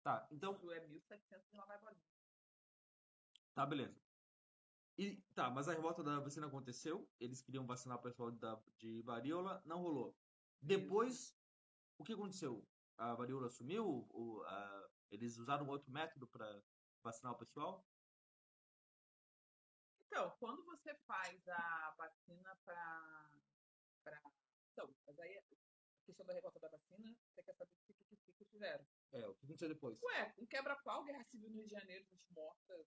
Tá, 0.04 0.28
então, 0.32 0.54
Isso 0.54 0.72
é 0.72 0.88
1700 0.88 1.52
e 1.52 1.58
lá 1.58 1.66
vai 1.66 1.80
bolinha. 1.80 2.08
tá, 3.54 3.66
beleza. 3.66 4.02
E, 4.98 5.22
tá, 5.34 5.50
mas 5.52 5.68
a 5.68 5.74
revolta 5.74 6.04
da 6.04 6.20
vacina 6.20 6.48
aconteceu, 6.48 7.12
eles 7.20 7.42
queriam 7.42 7.66
vacinar 7.68 7.98
o 7.98 8.02
pessoal 8.02 8.32
da, 8.32 8.62
de 8.78 9.02
varíola, 9.04 9.62
não 9.66 9.82
rolou. 9.82 10.18
Depois, 10.62 11.38
o 11.98 12.04
que 12.04 12.14
aconteceu? 12.14 12.70
A 12.98 13.16
varíola 13.16 13.50
sumiu? 13.50 13.86
O, 14.12 14.44
a- 14.46 14.90
eles 15.12 15.38
usaram 15.38 15.68
outro 15.70 15.92
método 15.92 16.30
para 16.30 16.64
vacinar 17.04 17.34
o 17.34 17.38
pessoal? 17.40 17.90
Então, 20.16 20.32
quando 20.40 20.64
você 20.64 20.96
faz 21.06 21.46
a 21.50 21.94
vacina 21.98 22.56
para. 22.64 23.30
Pra... 24.02 24.32
Então, 24.72 24.96
mas 25.06 25.20
aí 25.20 25.38
a 25.38 25.44
questão 26.06 26.26
da 26.26 26.34
revolta 26.34 26.58
da 26.58 26.70
vacina, 26.70 27.14
você 27.34 27.44
quer 27.44 27.54
saber 27.54 27.74
o 27.74 27.84
que, 27.84 27.94
que, 27.94 28.16
que, 28.16 28.32
que 28.32 28.46
fizeram? 28.46 28.88
É, 29.12 29.28
o 29.28 29.36
que 29.36 29.44
aconteceu 29.44 29.68
depois? 29.68 30.02
Ué, 30.02 30.34
um 30.38 30.46
quebra-pau, 30.46 31.04
guerra 31.04 31.22
civil 31.26 31.50
no 31.50 31.58
Rio 31.58 31.66
de 31.66 31.74
Janeiro, 31.74 32.06
gente 32.06 32.32
morta. 32.32 32.88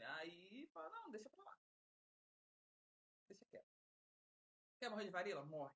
Aí 0.00 0.66
fala, 0.72 0.88
não, 0.88 1.10
deixa 1.10 1.28
pra 1.28 1.44
lá. 1.44 1.58
Deixa 3.28 3.44
quieto. 3.44 3.68
Quer 4.78 4.88
morrer 4.88 5.04
de 5.04 5.10
varíola? 5.10 5.44
Morre. 5.44 5.74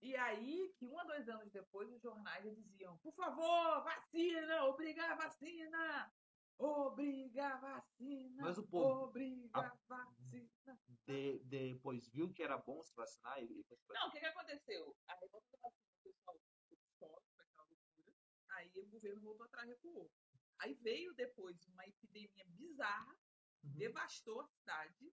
E 0.00 0.14
aí, 0.14 0.72
que 0.78 0.86
um 0.86 0.96
a 0.96 1.02
dois 1.02 1.28
anos 1.28 1.50
depois, 1.50 1.90
os 1.90 2.00
jornais 2.00 2.44
já 2.44 2.52
diziam, 2.52 2.98
por 2.98 3.12
favor, 3.14 3.82
vacina, 3.82 4.64
obriga 4.66 5.10
a 5.10 5.16
vacina! 5.16 6.14
Obriga 6.58 7.54
a 7.54 7.56
vacina! 7.56 8.42
Mas 8.42 8.58
o 8.58 8.66
povo- 8.66 9.04
Obriga 9.04 9.60
a- 9.60 9.78
vacina! 9.86 10.80
De- 11.06 11.38
depois 11.44 12.08
viu 12.08 12.32
que 12.34 12.42
era 12.42 12.58
bom 12.58 12.82
se 12.82 12.92
vacinar 12.94 13.40
e, 13.42 13.46
e 13.46 13.66
Não, 13.90 14.08
o 14.08 14.10
que, 14.10 14.18
que 14.18 14.26
aconteceu? 14.26 14.96
A 15.06 15.14
revolta 15.14 15.46
da 15.52 15.58
vacina, 15.68 15.94
o 15.96 16.02
pessoal 16.02 16.36
ficou 16.68 17.22
foi 17.36 17.44
aquela 17.44 17.64
loucura. 17.64 18.16
Aí 18.50 18.72
o 18.80 18.86
governo 18.88 19.22
voltou 19.22 19.46
atrás, 19.46 19.68
recuou. 19.68 20.10
Aí 20.58 20.74
veio 20.74 21.14
depois 21.14 21.64
uma 21.68 21.86
epidemia 21.86 22.44
bizarra, 22.48 23.14
Uhum. 23.62 23.72
devastou 23.76 24.40
a 24.40 24.46
cidade. 24.48 25.12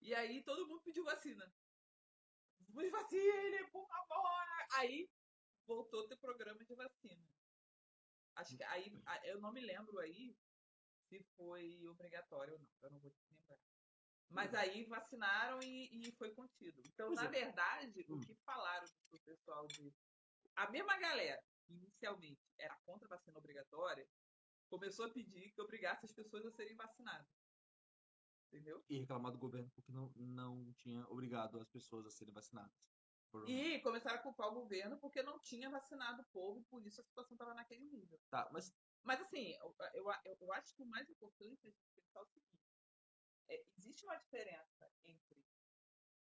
E 0.00 0.14
aí 0.14 0.42
todo 0.44 0.66
mundo 0.68 0.82
pediu 0.82 1.04
vacina. 1.04 1.52
Me 2.68 2.88
vacine, 2.90 3.68
por 3.70 3.86
favor! 3.86 4.46
Aí 4.78 5.10
voltou 5.66 6.04
a 6.04 6.08
ter 6.08 6.16
programa 6.18 6.64
de 6.64 6.74
vacina. 6.74 7.28
Acho 8.36 8.56
que 8.56 8.64
aí, 8.64 8.90
eu 9.24 9.40
não 9.40 9.52
me 9.52 9.60
lembro 9.60 9.98
aí 9.98 10.34
se 11.18 11.22
foi 11.36 11.86
obrigatório 11.88 12.54
ou 12.54 12.60
não, 12.60 12.68
eu 12.82 12.90
não 12.90 13.00
vou 13.00 13.10
te 13.10 13.22
lembrar. 13.28 13.58
Mas 14.30 14.54
aí 14.54 14.84
vacinaram 14.84 15.60
e, 15.62 16.08
e 16.08 16.12
foi 16.12 16.34
contido. 16.34 16.80
Então, 16.86 17.08
Pois 17.08 17.20
na 17.20 17.26
é. 17.26 17.28
verdade, 17.28 18.06
Hum. 18.08 18.16
o 18.16 18.20
que 18.20 18.34
falaram 18.46 18.86
pro 19.10 19.20
pessoal 19.20 19.66
de. 19.66 19.92
A 20.56 20.70
mesma 20.70 20.96
galera 20.98 21.42
inicialmente 21.68 22.40
era 22.58 22.76
contra 22.86 23.06
a 23.06 23.16
vacina 23.16 23.38
obrigatória 23.38 24.08
começou 24.70 25.04
a 25.04 25.10
pedir 25.10 25.52
que 25.52 25.60
obrigasse 25.60 26.06
as 26.06 26.12
pessoas 26.12 26.46
a 26.46 26.50
serem 26.50 26.74
vacinadas. 26.74 27.26
Entendeu? 28.48 28.82
E 28.88 29.00
reclamar 29.00 29.32
do 29.32 29.38
governo 29.38 29.70
porque 29.74 29.92
não, 29.92 30.10
não 30.16 30.72
tinha 30.74 31.06
obrigado 31.08 31.60
as 31.60 31.68
pessoas 31.68 32.06
a 32.06 32.10
serem 32.10 32.32
vacinadas. 32.32 32.72
E 33.46 33.80
começaram 33.80 34.18
a 34.18 34.22
culpar 34.22 34.48
o 34.48 34.54
governo 34.54 34.98
porque 34.98 35.22
não 35.22 35.38
tinha 35.40 35.70
vacinado 35.70 36.22
o 36.22 36.26
povo 36.32 36.62
por 36.70 36.86
isso 36.86 37.00
a 37.00 37.04
situação 37.04 37.34
estava 37.34 37.54
naquele 37.54 37.84
nível. 37.84 38.18
Tá, 38.30 38.48
mas 38.52 38.70
Mas 39.04 39.20
assim, 39.20 39.52
eu, 39.54 39.74
eu, 39.94 40.04
eu- 40.24 40.36
eu 40.40 40.52
acho 40.52 40.74
que 40.74 40.82
o 40.82 40.86
mais 40.86 41.08
importante 41.08 41.66
é 41.66 41.68
a 41.68 41.72
gente 41.72 41.90
pensar 41.94 42.20
o 42.22 42.26
seguinte: 42.26 42.62
é, 43.48 43.64
existe 43.76 44.04
uma 44.04 44.16
diferença 44.16 44.90
entre 45.04 45.44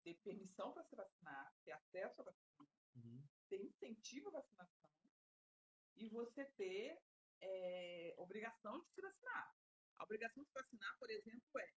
ter 0.03 0.15
permissão 0.23 0.71
para 0.73 0.83
se 0.83 0.95
vacinar, 0.95 1.53
ter 1.63 1.71
acesso 1.71 2.21
à 2.21 2.25
vacina, 2.25 2.67
uhum, 2.95 3.23
ter 3.49 3.61
incentivo 3.63 4.29
à 4.29 4.31
vacinação 4.31 4.91
e 5.95 6.09
você 6.09 6.45
ter 6.57 7.01
é, 7.41 8.13
obrigação 8.17 8.79
de 8.81 8.89
se 8.91 9.01
vacinar. 9.01 9.55
A 9.97 10.03
obrigação 10.03 10.43
de 10.43 10.49
se 10.49 10.53
vacinar, 10.53 10.97
por 10.99 11.09
exemplo, 11.09 11.59
é 11.59 11.73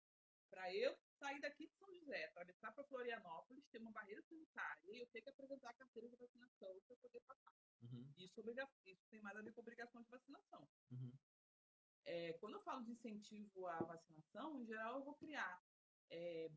para 0.49 0.73
eu 0.75 0.97
sair 1.19 1.39
daqui 1.41 1.67
de 1.67 1.75
São 1.77 1.93
José, 1.93 2.25
atravessar 2.25 2.73
para 2.73 2.83
Florianópolis, 2.87 3.67
ter 3.69 3.79
uma 3.79 3.91
barreira 3.91 4.21
sanitária 4.23 4.81
e 4.91 4.99
eu 4.99 5.07
ter 5.09 5.21
que 5.21 5.29
apresentar 5.29 5.71
a 5.71 5.75
carteira 5.75 6.09
de 6.09 6.15
vacinação 6.17 6.81
para 6.87 6.97
poder 6.97 7.21
passar. 7.21 7.53
uhum, 7.81 8.15
Isso, 8.17 8.39
obriga- 8.41 8.69
isso 8.85 9.07
tem 9.09 9.21
mais 9.21 9.37
a 9.37 9.41
ver 9.41 9.53
com 9.53 9.61
obrigação 9.61 10.01
de 10.03 10.09
vacinação. 10.09 10.69
uhum. 10.91 11.19
É, 12.03 12.33
quando 12.33 12.55
eu 12.55 12.63
falo 12.63 12.83
de 12.83 12.91
incentivo 12.91 13.65
à 13.67 13.79
vacinação, 13.83 14.59
em 14.61 14.65
geral 14.65 14.99
eu 14.99 15.03
vou 15.05 15.15
criar 15.15 15.65
é, 16.09 16.49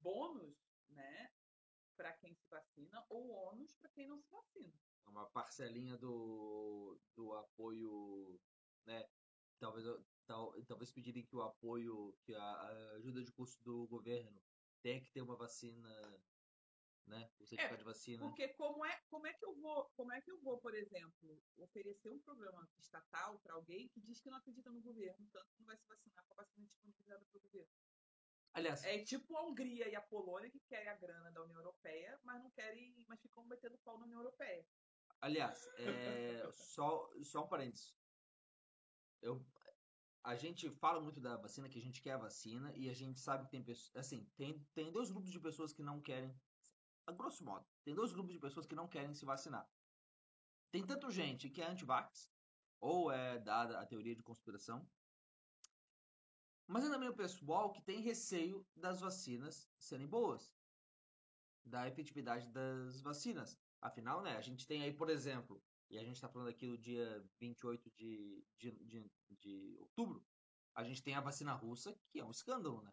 bônus 0.00 0.56
né, 0.88 1.34
para 1.96 2.16
quem 2.16 2.34
se 2.34 2.48
vacina 2.48 3.04
ou 3.10 3.30
ônus 3.30 3.74
para 3.76 3.90
quem 3.90 4.06
não 4.08 4.18
se 4.20 4.30
vacina. 4.30 4.80
uma 5.06 5.30
parcelinha 5.30 5.98
do, 5.98 7.00
do 7.14 7.34
apoio, 7.34 8.40
né? 8.86 9.10
Talvez, 9.58 9.86
tal, 10.26 10.52
talvez 10.64 10.92
pedirem 10.92 11.24
que 11.24 11.36
o 11.36 11.42
apoio, 11.42 12.16
que 12.22 12.34
a, 12.34 12.42
a 12.42 12.92
ajuda 12.96 13.22
de 13.22 13.32
custo 13.32 13.62
do 13.62 13.86
governo 13.88 14.42
tenha 14.82 15.00
que 15.00 15.10
ter 15.10 15.22
uma 15.22 15.36
vacina, 15.36 15.88
né? 17.06 17.30
O 17.38 17.46
certificado 17.46 17.78
de 17.78 17.84
vacina. 17.84 18.24
Porque 18.24 18.48
como 18.54 18.84
é, 18.84 19.00
como 19.08 19.26
é 19.26 19.32
que 19.32 19.44
eu 19.44 19.54
vou, 19.54 19.90
como 19.96 20.12
é 20.12 20.20
que 20.20 20.30
eu 20.30 20.40
vou, 20.40 20.58
por 20.60 20.74
exemplo, 20.74 21.42
oferecer 21.56 22.10
um 22.10 22.20
programa 22.20 22.68
estatal 22.78 23.38
para 23.40 23.54
alguém 23.54 23.88
que 23.88 24.00
diz 24.00 24.20
que 24.20 24.30
não 24.30 24.38
acredita 24.38 24.70
no 24.70 24.80
governo, 24.80 25.28
tanto 25.32 25.52
que 25.52 25.60
não 25.60 25.66
vai 25.66 25.76
se 25.76 25.86
vacinar 25.86 26.24
com 26.26 26.34
a 26.34 26.44
vacina 26.44 26.66
disponibilizada 26.66 27.24
pelo 27.26 27.42
governo? 27.44 27.72
Aliás, 28.54 28.84
É 28.84 29.02
tipo 29.02 29.34
a 29.36 29.46
Hungria 29.46 29.88
e 29.88 29.96
a 29.96 30.02
Polônia 30.02 30.50
que 30.50 30.60
querem 30.60 30.88
a 30.88 30.96
grana 30.96 31.30
da 31.32 31.42
União 31.42 31.58
Europeia, 31.58 32.20
mas 32.22 32.42
não 32.42 32.50
querem, 32.50 32.94
mas 33.08 33.20
ficam 33.20 33.46
metendo 33.46 33.78
pau 33.78 33.98
na 33.98 34.04
União 34.04 34.20
Europeia. 34.20 34.66
aliás, 35.22 35.66
é, 35.78 36.50
só, 36.52 37.08
só 37.22 37.44
um 37.44 37.48
parênteses. 37.48 37.96
Eu, 39.22 39.40
a 40.24 40.36
gente 40.36 40.70
fala 40.70 41.00
muito 41.00 41.20
da 41.20 41.36
vacina, 41.36 41.68
que 41.68 41.78
a 41.78 41.82
gente 41.82 42.00
quer 42.00 42.12
a 42.12 42.18
vacina, 42.18 42.72
e 42.76 42.88
a 42.88 42.94
gente 42.94 43.20
sabe 43.20 43.44
que 43.44 43.50
tem 43.50 43.62
pessoas. 43.62 43.96
Assim, 43.96 44.24
tem, 44.36 44.58
tem 44.74 44.92
dois 44.92 45.10
grupos 45.10 45.30
de 45.30 45.40
pessoas 45.40 45.72
que 45.72 45.82
não 45.82 46.00
querem. 46.00 46.34
A 47.06 47.12
grosso 47.12 47.44
modo, 47.44 47.66
tem 47.84 47.94
dois 47.94 48.12
grupos 48.12 48.32
de 48.32 48.38
pessoas 48.38 48.66
que 48.66 48.76
não 48.76 48.86
querem 48.86 49.12
se 49.14 49.24
vacinar. 49.24 49.68
Tem 50.70 50.86
tanto 50.86 51.10
gente 51.10 51.50
que 51.50 51.60
é 51.60 51.66
anti-vax, 51.66 52.30
ou 52.80 53.10
é 53.10 53.38
dada 53.40 53.80
a 53.80 53.86
teoria 53.86 54.14
de 54.14 54.22
conspiração, 54.22 54.88
mas 56.66 56.84
é 56.84 56.88
também 56.88 57.08
o 57.08 57.14
pessoal 57.14 57.72
que 57.72 57.82
tem 57.82 58.00
receio 58.00 58.64
das 58.76 59.00
vacinas 59.00 59.68
serem 59.78 60.06
boas, 60.06 60.54
da 61.64 61.88
efetividade 61.88 62.48
das 62.48 63.00
vacinas. 63.00 63.58
Afinal, 63.80 64.22
né, 64.22 64.36
a 64.36 64.40
gente 64.40 64.66
tem 64.66 64.82
aí, 64.82 64.92
por 64.92 65.10
exemplo, 65.10 65.62
e 65.92 65.98
a 65.98 66.04
gente 66.04 66.16
está 66.16 66.28
falando 66.28 66.48
aqui 66.50 66.66
do 66.66 66.78
dia 66.78 67.22
28 67.40 67.90
de, 67.92 68.46
de, 68.58 68.72
de, 68.86 69.10
de 69.40 69.76
outubro, 69.78 70.26
a 70.74 70.84
gente 70.84 71.02
tem 71.02 71.14
a 71.14 71.20
vacina 71.20 71.54
russa, 71.54 71.94
que 72.10 72.18
é 72.20 72.24
um 72.24 72.30
escândalo, 72.30 72.82
né? 72.82 72.92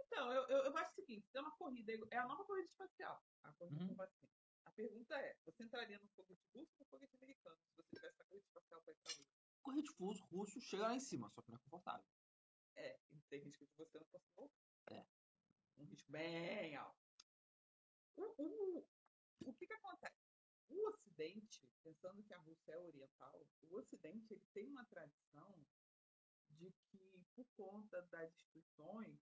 Então, 0.00 0.32
eu, 0.32 0.48
eu, 0.48 0.64
eu 0.66 0.76
acho 0.78 0.90
o 0.92 0.94
seguinte, 0.94 1.28
é 1.34 1.40
uma 1.40 1.56
corrida, 1.56 1.92
é 2.10 2.18
a 2.18 2.26
nova 2.26 2.44
corrida 2.44 2.68
espacial, 2.68 3.22
a 3.42 3.52
corrida 3.54 3.82
Uhum. 3.82 3.88
com 3.88 3.94
vacina. 3.96 4.32
A 4.64 4.72
pergunta 4.72 5.14
é, 5.20 5.36
você 5.44 5.64
entraria 5.64 5.98
no 5.98 6.08
foguete 6.16 6.42
russo 6.54 6.72
ou 6.78 6.84
no 6.86 6.90
foguete 6.90 7.16
americano, 7.16 7.56
se 7.60 7.82
você 7.82 7.82
tivesse 7.94 8.22
a 8.22 8.24
corrida 8.24 8.46
espacial 8.46 8.82
para 8.82 8.94
para 8.94 9.12
Lua? 9.18 9.28
Correr 9.62 9.82
fuso 9.96 10.24
russo 10.30 10.60
chega 10.60 10.84
lá 10.88 10.94
em 10.94 11.00
cima, 11.00 11.30
só 11.30 11.42
que 11.42 11.50
não 11.50 11.56
é 11.56 11.60
confortável. 11.60 12.06
É, 12.76 12.98
e 13.10 13.22
tem 13.28 13.40
risco 13.44 13.66
de 13.66 13.72
você 13.76 13.98
não 13.98 14.06
conseguir 14.06 14.32
voltar. 14.36 14.64
É. 14.90 15.06
Um 15.76 15.84
risco 15.84 16.10
bem 16.10 16.76
alto. 16.76 16.98
O, 18.16 18.22
o, 18.42 18.88
o 19.40 19.54
que 19.54 19.66
que 19.66 19.74
acontece? 19.74 20.23
O 20.68 20.88
Ocidente, 20.88 21.68
pensando 21.82 22.22
que 22.24 22.34
a 22.34 22.38
Rússia 22.38 22.72
é 22.72 22.78
oriental, 22.78 23.46
o 23.62 23.76
Ocidente 23.76 24.32
ele 24.32 24.46
tem 24.52 24.68
uma 24.68 24.84
tradição 24.86 25.64
de 26.50 26.72
que, 26.90 27.24
por 27.34 27.46
conta 27.56 28.02
das 28.02 28.30
instituições, 28.32 29.18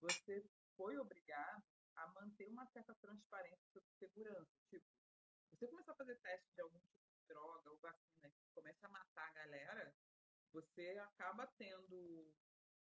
você 0.00 0.48
foi 0.76 0.96
obrigado 0.98 1.64
a 1.96 2.08
manter 2.08 2.48
uma 2.48 2.66
certa 2.66 2.94
transparência 2.94 3.66
sobre 3.72 3.90
segurança. 3.98 4.50
Tipo, 4.70 4.86
você 5.50 5.66
começar 5.68 5.92
a 5.92 5.96
fazer 5.96 6.16
teste 6.20 6.54
de 6.54 6.60
algum 6.62 6.78
tipo 6.78 7.10
de 7.12 7.26
droga 7.26 7.70
ou 7.70 7.78
vacina 7.78 8.30
que 8.30 8.48
começa 8.54 8.86
a 8.86 8.90
matar 8.90 9.28
a 9.28 9.32
galera, 9.32 9.94
você 10.52 10.98
acaba 10.98 11.46
tendo 11.58 12.32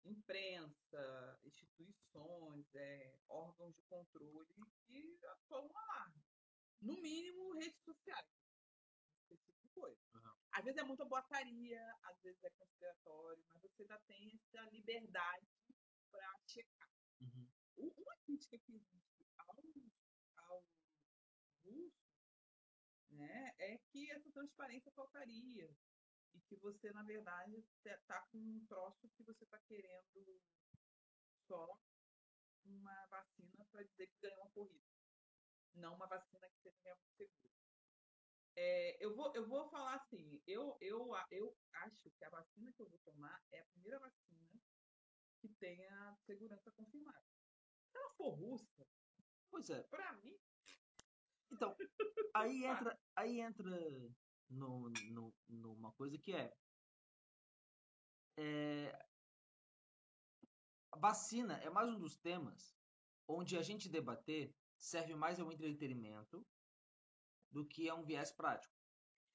imprensa, 0.04 1.39
instituições, 1.44 2.66
é, 2.75 3.20
órgãos 3.27 3.74
de 3.75 3.82
controle 3.84 4.54
que 4.86 5.20
atuam 5.25 5.68
um 5.68 5.77
alarme. 5.77 6.24
No 6.82 7.01
mínimo, 7.01 7.37
sociais. 7.88 8.27
Coisa. 9.74 10.01
Aham. 10.15 10.36
Às 10.51 10.65
vezes 10.65 10.82
é 10.82 10.84
muita 10.84 11.06
boataria, 11.06 11.82
às 12.03 12.20
vezes 12.22 12.44
é 12.44 12.50
conspiratório, 12.51 13.44
mas 13.48 13.62
você 13.62 13.84
ainda 13.84 14.00
tem 14.08 14.34
essa 14.34 14.62
liberdade 14.72 15.48
para 16.12 16.39
checar. 16.48 16.89
Uhum. 17.22 17.48
Uma 17.77 18.15
crítica 18.25 18.58
que 18.58 18.74
existe 18.74 19.25
ao, 19.38 19.56
ao 20.38 20.65
russo 21.63 22.08
né, 23.12 23.53
é 23.60 23.77
que 23.89 24.12
essa 24.12 24.32
transparência 24.32 24.91
faltaria. 24.91 25.70
E 26.34 26.41
que 26.41 26.56
você, 26.58 26.91
na 26.91 27.03
verdade, 27.03 27.65
está 27.84 28.22
com 28.32 28.38
um 28.38 28.65
troço 28.67 29.10
que 29.10 29.24
você 29.24 29.44
está 29.44 29.60
querendo 29.62 30.41
só 31.48 31.79
uma 32.63 33.06
vacina 33.08 33.65
para 33.72 33.84
dizer 33.84 34.08
que 34.08 34.20
ganhou 34.20 34.41
uma 34.41 34.51
corrida. 34.51 34.86
Não 35.75 35.96
uma 35.96 36.08
vacina 36.08 36.48
que 36.50 36.60
seja 36.62 36.79
realmente 36.84 37.15
segura. 37.15 37.66
É, 38.60 39.06
eu, 39.06 39.16
vou, 39.16 39.32
eu 39.36 39.48
vou 39.48 39.70
falar 39.70 39.94
assim, 39.94 40.42
eu, 40.48 40.76
eu, 40.82 41.12
eu 41.30 41.56
acho 41.74 42.10
que 42.10 42.26
a 42.26 42.30
vacina 42.32 42.74
que 42.74 42.82
eu 42.82 42.90
vou 42.90 43.00
tomar 43.06 43.40
é 43.52 43.60
a 43.60 43.66
primeira 43.66 44.00
vacina 44.00 44.60
que 45.40 45.48
tenha 45.60 46.18
segurança 46.26 46.72
confirmada. 46.72 47.24
Se 47.92 47.98
ela 48.00 48.10
for 48.16 48.32
russa, 48.32 48.88
Pois 49.52 49.70
é. 49.70 49.84
para 49.84 50.12
mim, 50.14 50.36
Então, 51.52 51.76
aí 52.34 52.66
entra, 52.66 53.00
aí 53.16 53.40
entra 53.42 53.70
no, 54.50 54.90
no, 54.90 55.34
numa 55.48 55.92
coisa 55.94 56.18
que 56.18 56.34
é, 56.34 56.52
é, 58.40 58.92
a 60.92 60.98
vacina 60.98 61.60
é 61.60 61.70
mais 61.70 61.90
um 61.90 62.00
dos 62.00 62.18
temas 62.18 62.76
onde 63.28 63.56
a 63.56 63.62
gente 63.62 63.88
debater 63.88 64.52
serve 64.80 65.14
mais 65.14 65.40
ao 65.40 65.52
entretenimento 65.52 66.44
do 67.51 67.66
que 67.66 67.89
a 67.89 67.96
um 67.96 68.04
viés 68.04 68.32
prático. 68.32 68.74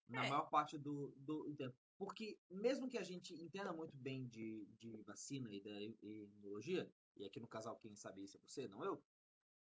Na 0.08 0.26
É. 0.26 0.28
maior 0.30 0.48
parte 0.50 0.76
do, 0.78 1.12
do 1.16 1.54
tempo. 1.54 1.76
Porque 1.96 2.38
mesmo 2.50 2.88
que 2.88 2.98
a 2.98 3.02
gente 3.02 3.34
entenda 3.34 3.72
muito 3.72 3.96
bem 3.96 4.26
de, 4.26 4.66
de 4.78 4.96
vacina 5.02 5.52
e 5.54 5.60
da 5.60 5.80
imunologia, 6.02 6.92
e 7.16 7.24
aqui 7.24 7.38
no 7.40 7.46
casal 7.48 7.76
quem 7.78 7.94
sabe 7.94 8.22
isso 8.24 8.36
é 8.36 8.40
você, 8.40 8.66
não 8.68 8.84
eu, 8.84 9.02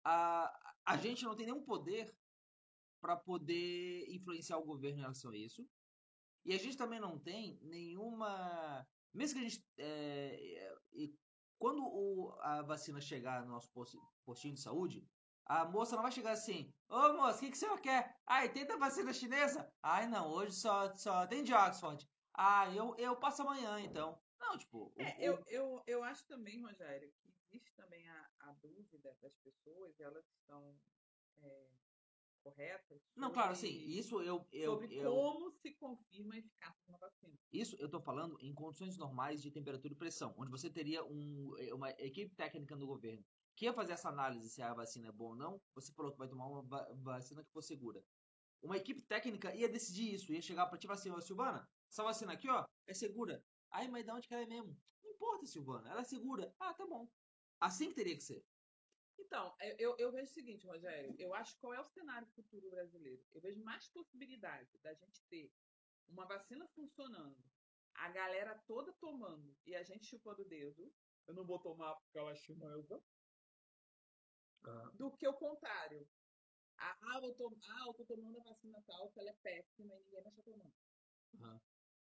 a, 0.03 0.75
a 0.85 0.97
gente 0.97 1.23
não 1.23 1.35
tem 1.35 1.45
nenhum 1.45 1.63
poder 1.63 2.13
para 2.99 3.15
poder 3.15 4.05
influenciar 4.09 4.57
o 4.57 4.65
governo 4.65 4.97
em 4.97 5.01
relação 5.01 5.31
a 5.31 5.37
isso. 5.37 5.67
E 6.43 6.53
a 6.53 6.57
gente 6.57 6.75
também 6.77 6.99
não 6.99 7.19
tem 7.19 7.59
nenhuma. 7.61 8.87
Mesmo 9.13 9.39
que 9.39 9.45
a 9.45 9.49
gente. 9.49 9.63
é, 9.77 10.57
é, 10.57 10.77
e 10.93 11.13
quando 11.59 11.83
o- 11.83 12.31
a 12.41 12.63
vacina 12.63 12.99
chegar 12.99 13.43
no 13.45 13.51
nosso 13.51 13.69
postinho 14.25 14.55
de 14.55 14.61
saúde, 14.61 15.07
a 15.51 15.65
moça 15.65 15.95
não 15.95 16.03
vai 16.03 16.11
chegar 16.11 16.31
assim: 16.31 16.73
Ô 16.87 17.13
moça, 17.13 17.37
o 17.37 17.39
que, 17.41 17.51
que 17.51 17.57
você 17.57 17.77
quer? 17.81 18.15
Ai, 18.25 18.49
tem 18.49 18.65
da 18.65 18.77
vacina 18.77 19.11
chinesa? 19.13 19.69
Ai, 19.83 20.07
não, 20.07 20.29
hoje 20.31 20.53
só, 20.55 20.95
só 20.95 21.27
tem 21.27 21.43
de 21.43 21.53
Oxford. 21.53 22.07
Ah, 22.33 22.73
eu, 22.73 22.95
eu 22.97 23.15
passo 23.17 23.41
amanhã 23.41 23.79
então. 23.81 24.17
Não, 24.39 24.57
tipo. 24.57 24.77
o- 24.87 24.93
É, 24.97 25.09
o- 25.19 25.19
eu, 25.19 25.43
eu, 25.47 25.83
eu 25.87 26.03
acho 26.03 26.25
também, 26.25 26.61
Rogério, 26.63 27.11
que 27.21 27.29
existe 27.29 27.73
também 27.75 28.07
a, 28.09 28.29
a 28.39 28.53
dúvida 28.53 29.13
das 29.21 29.35
pessoas, 29.39 29.99
elas 29.99 30.25
estão 30.39 30.79
é, 31.41 31.67
corretas. 32.43 33.01
Não, 33.15 33.31
claro, 33.31 33.51
assim, 33.53 33.69
isso 33.69 34.21
eu. 34.21 34.45
eu, 34.51 34.73
sobre 34.73 34.95
eu 34.95 35.11
como 35.11 35.51
se 35.51 35.73
confirma 35.75 36.33
a 36.35 36.37
eficácia 36.37 36.81
de 36.85 36.91
uma 36.91 36.97
vacina. 36.99 37.33
Isso 37.51 37.75
eu 37.79 37.85
estou 37.85 38.01
falando 38.01 38.37
em 38.41 38.53
condições 38.53 38.97
normais 38.97 39.41
de 39.41 39.51
temperatura 39.51 39.93
e 39.93 39.97
pressão, 39.97 40.33
onde 40.37 40.51
você 40.51 40.69
teria 40.69 41.03
um- 41.03 41.53
uma 41.73 41.89
equipe 41.91 42.35
técnica 42.35 42.75
no 42.75 42.87
governo 42.87 43.23
que 43.55 43.65
ia 43.65 43.73
fazer 43.73 43.93
essa 43.93 44.09
análise 44.09 44.49
se 44.49 44.61
a 44.61 44.73
vacina 44.73 45.09
é 45.09 45.11
boa 45.11 45.31
ou 45.31 45.35
não. 45.35 45.61
Você 45.75 45.93
falou 45.93 46.11
que 46.11 46.17
vai 46.17 46.27
tomar 46.27 46.47
uma 46.47 46.63
va- 46.63 46.87
vacina 47.03 47.43
que 47.43 47.51
for 47.51 47.61
segura. 47.61 48.01
Uma 48.61 48.77
equipe 48.77 49.01
técnica 49.03 49.53
ia 49.55 49.67
decidir 49.69 50.13
isso, 50.13 50.31
ia 50.31 50.41
chegar 50.41 50.67
para 50.67 50.77
ti 50.77 50.85
e 50.85 50.87
falar 50.87 50.99
assim: 50.99 51.11
"Ô, 51.11 51.21
Silvana, 51.21 51.67
essa 51.89 52.03
vacina 52.03 52.33
aqui, 52.33 52.49
ó, 52.49 52.65
é 52.87 52.93
segura. 52.93 53.43
Ai, 53.71 53.87
mas 53.87 54.05
de 54.05 54.11
onde 54.11 54.27
que 54.27 54.33
ela 54.33 54.43
é 54.43 54.47
mesmo? 54.47 54.75
Não 55.03 55.11
importa, 55.11 55.45
Silvana, 55.45 55.89
ela 55.89 56.01
é 56.01 56.03
segura. 56.03 56.53
Ah, 56.59 56.73
tá 56.73 56.85
bom. 56.85 57.07
Assim 57.59 57.89
que 57.89 57.95
teria 57.95 58.15
que 58.15 58.23
ser. 58.23 58.43
Então, 59.21 59.55
eu, 59.61 59.75
eu- 59.77 59.95
eu 59.99 60.11
vejo 60.11 60.29
o 60.31 60.33
seguinte, 60.33 60.65
Rogério, 60.65 61.15
eu 61.19 61.33
acho 61.33 61.57
qual 61.59 61.73
é 61.73 61.79
o 61.79 61.85
cenário 61.85 62.27
futuro 62.35 62.69
brasileiro. 62.69 63.23
Eu 63.33 63.41
vejo 63.41 63.63
mais 63.63 63.87
possibilidade 63.89 64.77
da 64.79 64.93
gente 64.93 65.23
ter 65.29 65.53
uma 66.07 66.25
vacina 66.27 66.67
funcionando, 66.75 67.37
a 67.93 68.09
galera 68.09 68.59
toda 68.67 68.91
tomando 68.93 69.55
e 69.65 69.75
a 69.75 69.83
gente 69.83 70.05
chupando 70.05 70.41
o 70.41 70.47
dedo. 70.49 70.93
Eu 71.27 71.33
não 71.35 71.45
vou 71.45 71.61
tomar 71.61 71.95
porque 71.95 72.17
ela 72.17 72.31
é 72.31 72.35
chinesa. 72.35 73.01
Do 74.97 75.15
que 75.15 75.27
o 75.27 75.33
contrário. 75.37 76.09
Ah, 76.77 76.97
eu, 77.15 77.21
vou 77.21 77.35
tom- 77.35 77.59
ah, 77.63 77.85
eu 77.87 77.93
tô 77.93 78.05
tomando 78.05 78.39
a 78.39 78.43
vacina 78.43 78.81
tal, 78.87 79.11
que 79.11 79.19
ela 79.19 79.29
é 79.29 79.33
péssima 79.41 79.95
e 79.95 80.03
ninguém 80.03 80.23
mais 80.23 80.35
tá 80.35 80.41
tomando. 80.43 80.73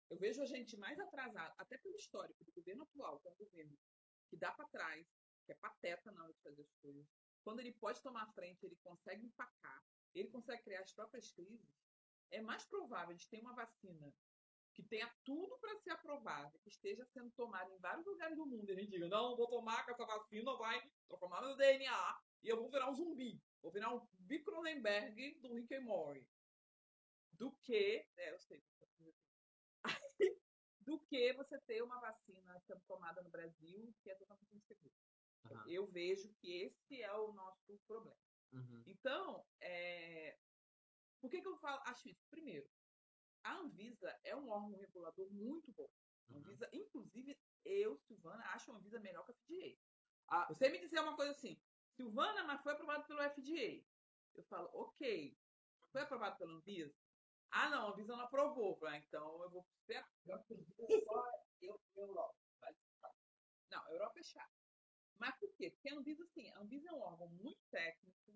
Eu 0.09 0.17
vejo 0.17 0.41
a 0.41 0.45
gente 0.45 0.77
mais 0.77 0.97
atrasada, 0.99 1.53
até 1.57 1.77
pelo 1.77 1.95
histórico 1.97 2.43
do 2.45 2.51
governo 2.53 2.83
atual, 2.83 3.19
que 3.19 3.27
é 3.27 3.31
um 3.31 3.35
governo 3.35 3.77
que 4.29 4.37
dá 4.37 4.53
para 4.53 4.67
trás, 4.69 5.18
que 5.49 5.53
é 5.53 5.55
pateta 5.55 6.11
na 6.11 6.23
hora 6.23 6.33
de 6.33 6.41
fazer 6.41 6.61
as 6.61 6.75
coisas. 6.75 7.07
Quando 7.43 7.59
ele 7.59 7.73
pode 7.73 7.99
tomar 8.03 8.21
a 8.21 8.31
frente, 8.33 8.63
ele 8.63 8.75
consegue 8.83 9.25
empacar, 9.25 9.83
ele 10.13 10.29
consegue 10.29 10.61
criar 10.61 10.81
as 10.81 10.91
próprias 10.91 11.31
crises. 11.31 11.75
É 12.29 12.39
mais 12.39 12.63
provável 12.65 13.15
de 13.15 13.27
ter 13.27 13.39
uma 13.39 13.55
vacina 13.55 14.13
que 14.75 14.83
tenha 14.83 15.11
tudo 15.23 15.57
para 15.57 15.75
ser 15.79 15.89
aprovada, 15.89 16.55
que 16.59 16.69
esteja 16.69 17.03
sendo 17.05 17.31
tomada 17.31 17.73
em 17.73 17.79
vários 17.79 18.05
lugares 18.05 18.37
do 18.37 18.45
mundo, 18.45 18.69
e 18.69 18.73
a 18.73 18.75
gente 18.75 18.91
diga, 18.91 19.07
não, 19.07 19.35
vou 19.35 19.47
tomar 19.47 19.83
que 19.83 19.91
essa 19.91 20.05
vacina 20.05 20.55
vai 20.55 20.79
transformar 21.07 21.41
meu 21.41 21.57
DNA 21.57 22.21
e 22.43 22.49
eu 22.49 22.57
vou 22.57 22.69
virar 22.69 22.91
um 22.91 22.95
zumbi, 22.95 23.41
vou 23.59 23.71
virar 23.71 23.91
um 23.93 24.07
Bill 24.19 24.43
Cronenberg 24.43 25.39
do 25.41 25.53
Rick 25.55 25.73
and 25.73 25.81
Morty. 25.81 26.25
Do 27.33 27.51
que, 27.63 28.05
é, 28.17 28.31
eu 28.31 28.39
sei, 28.39 28.63
do 30.81 30.99
que 30.99 31.33
você 31.33 31.59
ter 31.61 31.81
uma 31.81 31.99
vacina 31.99 32.59
sendo 32.67 32.81
tomada 32.81 33.23
no 33.23 33.29
Brasil 33.31 33.91
que 34.03 34.11
é 34.11 34.15
totalmente 34.15 34.55
insegura. 34.55 35.08
Aham. 35.45 35.69
Eu 35.69 35.87
vejo 35.87 36.33
que 36.35 36.53
esse 36.53 37.01
é 37.01 37.13
o 37.13 37.31
nosso 37.33 37.77
problema. 37.87 38.17
Uhum. 38.51 38.83
Então, 38.85 39.45
é, 39.61 40.37
por 41.21 41.29
que, 41.29 41.41
que 41.41 41.47
eu 41.47 41.57
falo, 41.57 41.81
acho 41.85 42.09
isso? 42.09 42.25
Primeiro, 42.29 42.69
a 43.43 43.55
Anvisa 43.57 44.19
é 44.23 44.35
um 44.35 44.49
órgão 44.49 44.79
regulador 44.79 45.29
muito 45.31 45.71
bom. 45.73 45.89
Uhum. 46.29 46.37
Anvisa, 46.37 46.69
inclusive, 46.73 47.39
eu, 47.65 47.97
Silvana, 47.97 48.43
acho 48.53 48.71
a 48.71 48.75
Anvisa 48.75 48.99
melhor 48.99 49.25
que 49.25 49.31
a 49.31 49.35
FDA. 49.35 49.77
Ah. 50.27 50.47
Você 50.47 50.69
me 50.69 50.79
dizer 50.79 50.99
uma 50.99 51.15
coisa 51.15 51.31
assim, 51.31 51.61
Silvana, 51.95 52.43
mas 52.43 52.61
foi 52.61 52.73
aprovado 52.73 53.05
pelo 53.07 53.21
FDA. 53.21 53.83
Eu 54.35 54.43
falo, 54.45 54.69
ok, 54.73 55.37
foi 55.91 56.01
aprovado 56.01 56.37
pela 56.37 56.53
Anvisa? 56.53 56.95
Ah, 57.51 57.69
não, 57.69 57.87
a 57.87 57.91
Anvisa 57.91 58.15
não 58.15 58.23
aprovou. 58.23 58.77
Eu 58.81 58.87
Ah, 58.87 58.97
então 58.97 59.43
eu 59.43 59.49
vou 59.49 59.65
esperar. 59.79 60.09
Eu, 61.61 61.81
Europa. 61.95 62.35
Não, 63.69 63.83
a 63.85 63.91
Europa 63.91 64.19
é 64.19 64.23
chato. 64.23 64.68
Mas 65.19 65.37
por 65.37 65.53
quê? 65.55 65.69
Porque 65.69 65.89
a 65.89 65.95
Anvisa, 65.95 66.23
assim, 66.23 66.49
a 66.49 66.59
Anvisa 66.61 66.89
é 66.89 66.93
um 66.93 67.01
órgão 67.01 67.27
muito 67.29 67.61
técnico, 67.69 68.33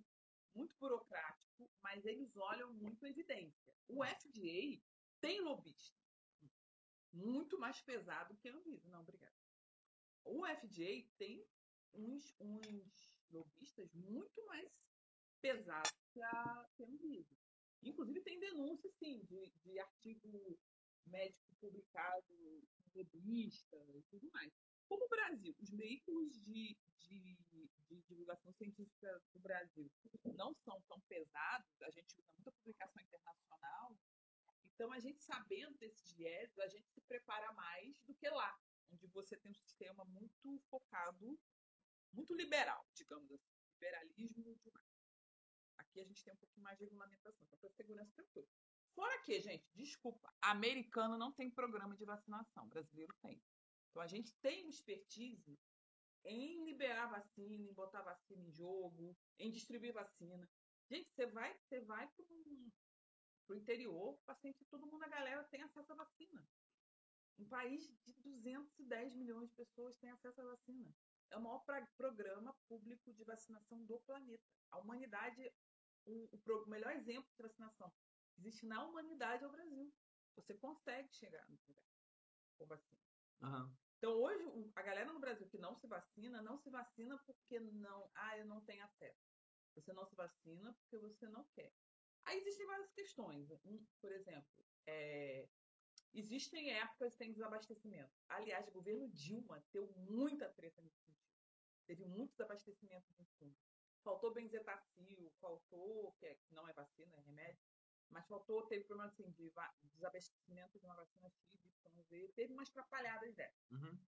muito 0.54 0.76
burocrático, 0.78 1.72
mas 1.82 2.06
eles 2.06 2.36
olham 2.36 2.74
muito 2.74 3.06
a 3.06 3.10
evidência. 3.10 3.74
O 3.88 4.04
FDA 4.04 4.82
tem 5.22 5.41
lobista. 5.41 5.98
Muito 7.13 7.58
mais 7.58 7.82
pesado 7.82 8.36
que 8.38 8.50
a 8.50 8.56
Anvisa. 8.56 8.89
Não, 8.89 9.02
obrigada. 9.02 9.36
O 10.26 10.46
FDA 10.46 11.08
tem 11.17 11.46
uns, 11.93 12.36
uns 12.39 13.10
lobistas 13.32 13.93
muito 13.93 14.46
mais 14.46 14.69
pesados 15.41 15.91
que 16.12 16.22
a, 16.22 16.69
que 16.76 16.84
a 16.84 16.88
Anvisa. 16.88 17.36
Inclusive 17.82 18.22
tem 18.22 18.39
denúncia, 18.39 18.89
sim, 18.91 19.24
de, 19.24 19.52
de 19.63 19.80
artigo 19.80 20.60
médico 21.06 21.56
publicado 21.60 22.26
com 22.28 23.00
lobista 23.00 23.78
e 23.96 24.04
tudo 24.10 24.30
mais. 24.32 24.54
Como 24.88 25.06
o 25.06 25.10
Brasil, 25.10 25.56
os 25.60 25.69
veículos 25.69 26.39
de, 26.41 26.78
de, 27.00 27.38
de 27.89 28.02
divulgação 28.08 28.52
científica 28.54 29.22
do 29.34 29.39
Brasil 29.39 29.89
não 30.36 30.54
são 30.54 30.82
tão 30.84 31.00
pesados, 31.02 31.82
a 31.82 31.91
gente 31.91 32.15
usa 32.19 32.32
muita 32.36 32.52
publicação 32.52 33.02
internacional, 33.02 33.98
então 34.65 34.91
a 34.91 35.00
gente 35.00 35.22
sabendo 35.24 35.78
desses 35.78 36.12
viés, 36.13 36.58
a 36.60 36.67
gente 36.67 36.89
se 36.89 37.02
prepara 37.02 37.52
mais 37.54 37.96
do 38.02 38.13
que 38.15 38.30
lá, 38.30 38.60
onde 38.91 39.08
você 39.08 39.38
tem 39.38 39.52
um 39.52 39.56
sistema 39.56 40.04
muito 40.06 40.60
focado, 40.69 41.39
muito 42.12 42.34
liberal, 42.36 42.86
digamos 42.93 43.32
assim, 43.32 43.54
liberalismo 43.74 44.56
demais. 44.58 44.93
Aqui 45.78 46.00
a 46.02 46.06
gente 46.06 46.24
tem 46.24 46.34
um 46.34 46.38
pouquinho 46.38 46.63
mais 46.63 46.78
de 46.78 46.86
regulamentação, 46.86 47.46
então 47.46 47.60
para 47.60 47.69
segurança 47.72 48.12
tranquilo. 48.13 48.48
Fora 48.96 49.22
que, 49.24 49.39
gente, 49.39 49.65
desculpa, 49.74 50.32
americano 50.41 51.17
não 51.17 51.32
tem 51.32 51.50
programa 51.50 51.96
de 51.96 52.06
vacinação, 52.06 52.67
brasileiro 52.67 53.13
tem. 53.22 53.41
Então 53.94 54.02
a 54.02 54.08
gente 54.08 54.34
tem 54.42 54.68
expertise 54.68 55.56
em 56.26 56.66
liberar 56.66 57.12
vacina, 57.12 57.64
em 57.64 57.74
botar 57.74 58.02
vacina 58.02 58.42
em 58.42 58.52
jogo, 58.52 59.16
em 59.38 59.52
distribuir 59.52 59.94
vacina. 59.94 60.50
Gente, 60.90 61.12
você 61.12 61.28
vai, 61.28 61.56
você 61.60 61.80
vai 61.82 62.08
para 62.08 62.26
o 63.50 63.56
interior, 63.56 64.18
paciente, 64.26 64.66
todo 64.66 64.88
mundo, 64.88 65.04
a 65.04 65.10
galera 65.10 65.44
tem 65.44 65.62
acesso 65.62 65.94
à 65.94 65.96
vacina. 65.96 66.44
Um 67.38 67.48
país 67.48 67.88
de 68.04 68.14
210 68.40 69.14
milhões 69.14 69.50
de 69.50 69.56
pessoas 69.56 69.96
tem 69.98 70.10
acesso 70.10 70.42
à 70.42 70.46
vacina. 70.46 70.92
É 71.30 71.38
o 71.38 71.42
maior 71.42 71.64
programa 71.96 72.56
público 72.68 73.14
de 73.14 73.24
vacinação 73.24 73.86
do 73.86 74.00
planeta. 74.02 74.44
A 74.72 74.80
humanidade, 74.80 75.52
o, 76.06 76.28
o, 76.34 76.68
melhor 76.68 76.94
exemplo 76.94 77.30
de 77.36 77.44
vacinação 77.44 77.92
que 77.92 78.42
existe 78.42 78.66
na 78.66 78.84
humanidade 78.84 79.44
é 79.44 79.48
o 79.48 79.52
Brasil. 79.52 79.94
você 80.36 80.56
consegue 80.56 81.14
chegar 81.14 81.48
no 81.48 81.60
lugar 81.68 81.86
com 82.58 82.66
vacina. 82.66 83.02
Aham. 83.44 83.83
Então, 84.04 84.22
hoje, 84.22 84.44
a 84.76 84.82
galera 84.82 85.13
no 85.13 85.20
Brasil 85.22 85.48
que 85.48 85.58
não 85.58 85.74
se 85.76 85.88
vacina, 85.88 86.42
não 86.42 86.58
se 86.58 86.70
vacina 86.70 87.18
porque 87.20 87.58
não. 87.58 88.12
Ah, 88.13 88.38
eu 88.38 88.46
não 88.46 88.60
tenho 88.60 88.84
acesso. 88.84 89.32
Você 89.76 89.94
não 89.94 90.06
se 90.06 90.13
vacina 90.13 90.74
porque 90.74 90.98
você 90.98 91.26
não 91.30 91.46
quer. 91.56 91.72
Aí 92.26 92.38
existem 92.38 92.68
várias 92.68 92.92
questões. 92.92 93.50
Um, 93.63 93.82
por 94.02 94.12
exemplo, 94.12 94.66
é, 94.86 95.48
existem 96.13 96.74
épocas 96.74 97.16
tem 97.16 97.32
desabastecimento. 97.32 98.12
Aliás, 98.28 98.68
o 98.68 98.74
governo 98.74 99.08
Dilma 99.08 99.63
deu 99.72 99.88
muita 99.96 100.50
treta 100.50 100.82
nesse 100.82 101.00
sentido. 101.06 101.32
Teve 101.88 102.04
muito 102.04 102.32
desabastecimento 102.32 103.08
de 103.13 103.22
insumos. 103.22 103.58
Faltou 104.04 104.34
benzetacil, 104.34 105.32
faltou, 105.39 106.13
é- 106.22 106.36
que 106.36 106.54
não 106.54 106.68
é 106.68 106.74
vacina, 106.74 107.16
é 107.16 107.22
remédio, 107.22 107.63
mas 108.13 108.28
faltou, 108.28 108.65
teve 108.67 108.86
problema 108.86 109.10
assim, 109.10 109.30
de 109.32 109.52
desabastecimento 109.93 110.80
de 110.80 110.86
uma 110.86 110.95
vacina 110.95 111.30
X, 111.30 111.65
Y, 112.12 112.34
teve 112.34 112.54
umas 112.54 112.69
atrapalhadas 112.69 113.34
dessa. 113.36 113.65
Uhum. 113.71 113.99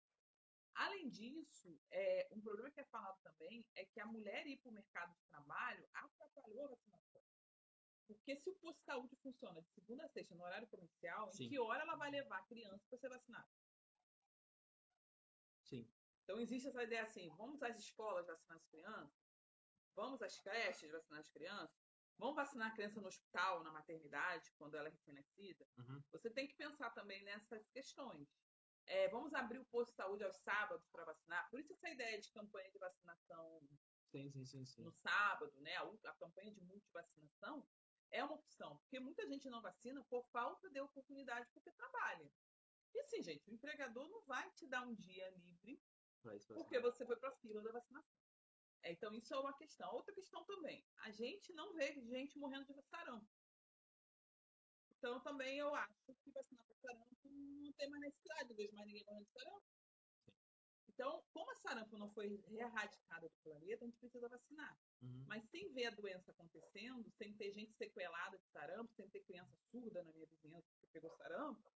Além 0.75 1.09
disso, 1.09 1.81
é, 1.91 2.29
um 2.33 2.41
problema 2.41 2.71
que 2.71 2.81
é 2.81 2.85
falado 2.85 3.19
também 3.23 3.67
é 3.75 3.85
que 3.85 4.01
a 4.01 4.07
mulher 4.07 4.47
ir 4.47 4.59
para 4.59 4.71
o 4.71 4.75
mercado 4.75 5.15
de 5.15 5.23
trabalho 5.27 5.89
atrapalhou 5.95 6.65
a 6.65 6.69
vacinação. 6.69 7.23
Porque 8.07 8.37
se 8.37 8.51
o 8.51 8.55
posto 8.57 8.79
de 8.81 8.85
saúde 8.85 9.17
funciona 9.17 9.63
de 9.63 9.71
segunda 9.71 10.05
a 10.05 10.09
sexta 10.09 10.35
no 10.35 10.45
horário 10.45 10.67
comercial, 10.69 11.33
Sim. 11.33 11.45
em 11.45 11.49
que 11.49 11.59
hora 11.59 11.83
ela 11.83 11.97
vai 11.97 12.11
levar 12.11 12.39
a 12.39 12.47
criança 12.47 12.85
para 12.89 12.99
ser 12.99 13.09
vacinada? 13.09 13.49
Sim. 15.63 15.89
Então 16.25 16.41
existe 16.41 16.69
essa 16.69 16.83
ideia 16.83 17.03
assim, 17.03 17.31
vamos 17.37 17.63
às 17.63 17.79
escolas 17.79 18.27
vacinar 18.27 18.57
as 18.57 18.67
crianças? 18.67 19.25
Vamos 19.95 20.21
às 20.23 20.39
creches 20.41 20.91
vacinar 20.91 21.21
as 21.21 21.31
crianças? 21.31 21.84
Vamos 22.19 22.37
vacinar 22.37 22.69
a 22.69 22.75
criança 22.75 23.01
no 23.01 23.09
hospital, 23.09 23.63
na 23.63 23.73
maternidade, 23.73 24.53
quando 24.57 24.77
ela 24.77 24.89
é 24.89 24.91
recém-nascida? 24.91 25.67
Uhum. 25.79 26.03
Você 26.13 26.31
tem 26.31 26.47
que 26.47 26.55
pensar 26.55 26.91
também 26.91 27.23
nessas 27.25 27.69
questões. 27.69 28.29
É, 28.87 29.09
vamos 29.09 29.33
abrir 29.35 29.59
o 29.59 29.65
posto 29.67 29.91
de 29.91 29.97
saúde 29.97 30.25
aos 30.25 30.37
sábados 30.37 30.87
para 30.89 31.05
vacinar. 31.05 31.49
Por 31.51 31.59
isso 31.59 31.73
essa 31.73 31.89
ideia 31.89 32.21
de 32.21 32.31
campanha 32.31 32.71
de 32.71 32.79
vacinação 32.79 33.61
Sim, 34.11 34.31
sim, 34.45 34.65
sim, 34.65 34.83
no 34.83 34.93
sábado, 34.93 35.53
né? 35.61 35.75
A, 35.77 35.83
a 35.83 36.15
campanha 36.15 36.53
de 36.53 36.61
multivacinação 36.61 37.67
é 38.13 38.23
uma 38.23 38.37
opção, 38.37 38.77
porque 38.79 39.01
muita 39.01 39.27
gente 39.27 39.51
não 39.51 39.61
vacina 39.61 40.05
por 40.05 40.25
falta 40.29 40.71
de 40.71 40.81
oportunidade 40.81 41.49
porque 41.53 41.73
trabalha. 41.73 42.31
E 42.95 43.01
assim, 43.01 43.23
gente, 43.23 43.51
o 43.51 43.55
empregador 43.55 44.09
não 44.09 44.23
vai 44.23 44.49
te 44.53 44.69
dar 44.69 44.83
um 44.83 44.95
dia 44.95 45.29
livre 45.31 45.83
porque 46.55 46.79
você 46.81 47.05
foi 47.05 47.17
para 47.17 47.29
a 47.29 47.37
fila 47.37 47.61
da 47.61 47.73
vacinação. 47.73 48.24
É, 48.85 48.93
então, 48.93 49.15
isso 49.15 49.33
é 49.35 49.39
uma 49.39 49.57
questão. 49.57 49.93
Outra 49.95 50.15
questão 50.15 50.45
também, 50.45 50.87
a 50.99 51.11
gente 51.11 51.53
não 51.55 51.73
vê 51.73 51.95
gente 52.03 52.39
morrendo 52.39 52.67
de 52.67 52.83
sarampo. 52.83 53.27
Então, 54.99 55.21
também 55.21 55.59
eu 55.59 55.75
acho 55.75 56.15
que 56.23 56.31
vacinar 56.31 56.67
para 56.67 56.77
sarampo 56.77 57.17
não 57.25 57.73
tem 57.73 57.89
mais 57.89 58.03
necessidade, 58.03 58.49
não 58.51 58.57
vejo 58.57 58.75
mais 58.75 58.87
ninguém 58.87 59.05
morrendo 59.05 59.25
de 59.25 59.33
sarampo. 59.33 59.65
Então, 60.89 61.25
como 61.33 61.51
a 61.51 61.57
sarampo 61.57 61.97
não 61.97 62.11
foi 62.13 62.45
erradicada 62.51 63.27
do 63.27 63.35
planeta, 63.43 63.85
a 63.85 63.89
gente 63.89 63.99
precisa 63.99 64.29
vacinar. 64.29 64.79
Uhum. 65.03 65.25
Mas 65.27 65.45
sem 65.49 65.73
ver 65.73 65.87
a 65.87 65.91
doença 65.91 66.31
acontecendo, 66.31 67.11
sem 67.17 67.35
ter 67.37 67.53
gente 67.53 67.73
sequelada 67.73 68.39
de 68.39 68.47
sarampo, 68.51 68.93
sem 68.95 69.09
ter 69.09 69.25
criança 69.25 69.57
surda 69.71 70.05
na 70.05 70.13
minha 70.13 70.27
vizinhança 70.27 70.69
que 70.79 70.87
pegou 70.89 71.11
sarampo, 71.17 71.73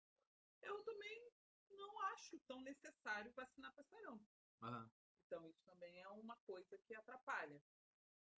eu 0.64 0.84
também 0.84 1.32
não 1.70 2.00
acho 2.14 2.40
tão 2.48 2.62
necessário 2.62 3.32
vacinar 3.34 3.74
para 3.74 3.84
sarampo. 3.84 4.26
Aham. 4.64 4.92
Então, 5.26 5.48
isso 5.50 5.64
também 5.66 6.02
é 6.02 6.08
uma 6.10 6.36
coisa 6.46 6.78
que 6.80 6.94
atrapalha. 6.94 7.62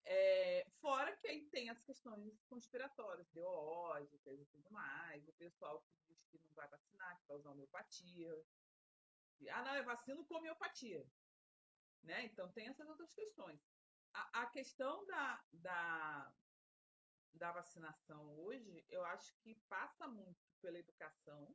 É, 0.05 0.65
fora 0.79 1.15
que 1.17 1.27
aí 1.27 1.45
tem 1.49 1.69
as 1.69 1.81
questões 1.83 2.41
conspiratórias, 2.45 3.29
ideológicas 3.29 4.39
e 4.39 4.45
tudo 4.45 4.71
mais. 4.71 5.27
O 5.27 5.33
pessoal 5.33 5.81
que 5.81 6.13
diz 6.13 6.23
que 6.31 6.39
não 6.39 6.53
vai 6.53 6.67
vacinar, 6.69 7.19
que 7.19 7.27
vai 7.27 7.37
usar 7.37 7.51
homeopatia. 7.51 8.45
Ah, 9.51 9.63
não, 9.63 9.75
é 9.75 9.83
vacina 9.83 10.23
com 10.23 10.35
homeopatia. 10.35 11.05
Né? 12.03 12.25
Então, 12.25 12.49
tem 12.53 12.67
essas 12.67 12.87
outras 12.87 13.13
questões. 13.13 13.59
A, 14.13 14.43
a 14.43 14.45
questão 14.47 15.05
da, 15.05 15.43
da, 15.51 16.33
da 17.33 17.51
vacinação 17.51 18.33
hoje, 18.39 18.85
eu 18.87 19.03
acho 19.03 19.35
que 19.41 19.55
passa 19.67 20.07
muito 20.07 20.39
pela 20.61 20.79
educação, 20.79 21.53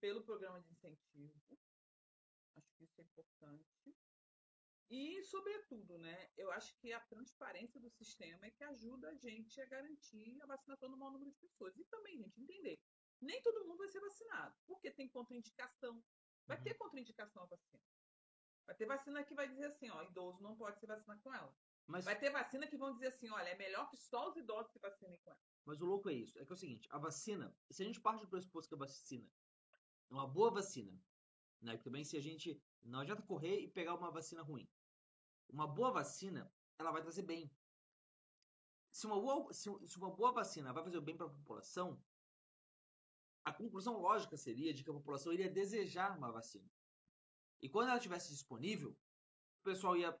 pelo 0.00 0.22
programa 0.22 0.60
de 0.60 0.70
incentivo. 0.70 1.58
Acho 2.56 2.72
que 2.76 2.84
isso 2.84 3.00
é 3.00 3.04
importante. 3.04 3.96
E, 4.88 5.22
sobretudo, 5.24 5.98
né, 5.98 6.30
eu 6.36 6.50
acho 6.52 6.76
que 6.78 6.92
a 6.92 7.00
transparência 7.00 7.80
do 7.80 7.90
sistema 7.90 8.46
é 8.46 8.50
que 8.50 8.62
ajuda 8.64 9.08
a 9.10 9.14
gente 9.14 9.60
a 9.60 9.66
garantir 9.66 10.40
a 10.42 10.46
vacinação 10.46 10.88
do 10.90 10.96
maior 10.96 11.12
número 11.12 11.30
de 11.32 11.38
pessoas. 11.38 11.76
E 11.76 11.84
também, 11.86 12.18
gente, 12.18 12.40
entender. 12.40 12.78
Nem 13.20 13.42
todo 13.42 13.64
mundo 13.66 13.78
vai 13.78 13.88
ser 13.88 14.00
vacinado, 14.00 14.54
porque 14.66 14.90
tem 14.92 15.08
contraindicação. 15.08 16.04
Vai 16.46 16.58
Uhum. 16.58 16.64
ter 16.64 16.74
contraindicação 16.74 17.42
à 17.42 17.46
vacina. 17.46 17.82
Vai 18.64 18.76
ter 18.76 18.86
vacina 18.86 19.24
que 19.24 19.34
vai 19.34 19.48
dizer 19.48 19.66
assim, 19.66 19.90
ó, 19.90 20.02
idoso 20.02 20.40
não 20.42 20.56
pode 20.56 20.78
se 20.78 20.86
vacinar 20.86 21.20
com 21.20 21.34
ela. 21.34 21.56
Mas, 21.88 22.04
Vai 22.04 22.18
ter 22.18 22.30
vacina 22.30 22.66
que 22.68 22.76
vão 22.76 22.92
dizer 22.92 23.08
assim, 23.08 23.28
olha, 23.30 23.48
é 23.48 23.56
melhor 23.56 23.88
que 23.88 23.96
só 23.96 24.28
os 24.28 24.36
idosos 24.36 24.72
se 24.72 24.78
vacinem 24.78 25.18
com 25.22 25.30
ela. 25.30 25.40
mas 25.64 25.80
o 25.80 25.84
louco 25.86 26.08
é 26.10 26.14
isso. 26.14 26.38
É 26.38 26.44
que 26.44 26.52
é 26.52 26.54
o 26.54 26.56
seguinte, 26.56 26.88
a 26.92 26.98
vacina, 26.98 27.56
se 27.70 27.82
a 27.82 27.86
gente 27.86 28.00
parte 28.00 28.20
do 28.22 28.28
pressuposto 28.28 28.68
que 28.68 28.74
a 28.74 28.78
vacina 28.86 29.28
é 30.10 30.14
uma 30.14 30.28
boa 30.28 30.52
vacina, 30.52 30.92
né? 31.60 31.76
Também 31.78 32.04
se 32.04 32.16
a 32.16 32.20
gente 32.20 32.60
não 32.82 33.00
adianta 33.00 33.22
correr 33.22 33.60
e 33.60 33.68
pegar 33.68 33.94
uma 33.94 34.10
vacina 34.10 34.42
ruim. 34.42 34.68
Uma 35.48 35.66
boa 35.66 35.90
vacina, 35.90 36.50
ela 36.78 36.90
vai 36.90 37.02
trazer 37.02 37.22
bem. 37.22 37.50
Se 38.92 39.06
uma 39.06 39.20
boa, 39.20 39.52
se, 39.52 39.70
se 39.86 39.98
uma 39.98 40.10
boa 40.10 40.32
vacina 40.32 40.72
vai 40.72 40.82
fazer 40.82 41.00
bem 41.00 41.16
para 41.16 41.26
a 41.26 41.30
população, 41.30 42.00
a 43.44 43.52
conclusão 43.52 44.00
lógica 44.00 44.36
seria 44.36 44.74
de 44.74 44.82
que 44.82 44.90
a 44.90 44.94
população 44.94 45.32
iria 45.32 45.50
desejar 45.50 46.16
uma 46.16 46.32
vacina. 46.32 46.68
E 47.62 47.68
quando 47.68 47.88
ela 47.88 47.98
estivesse 47.98 48.30
disponível, 48.30 48.90
o 48.90 49.62
pessoal 49.62 49.96
ia 49.96 50.18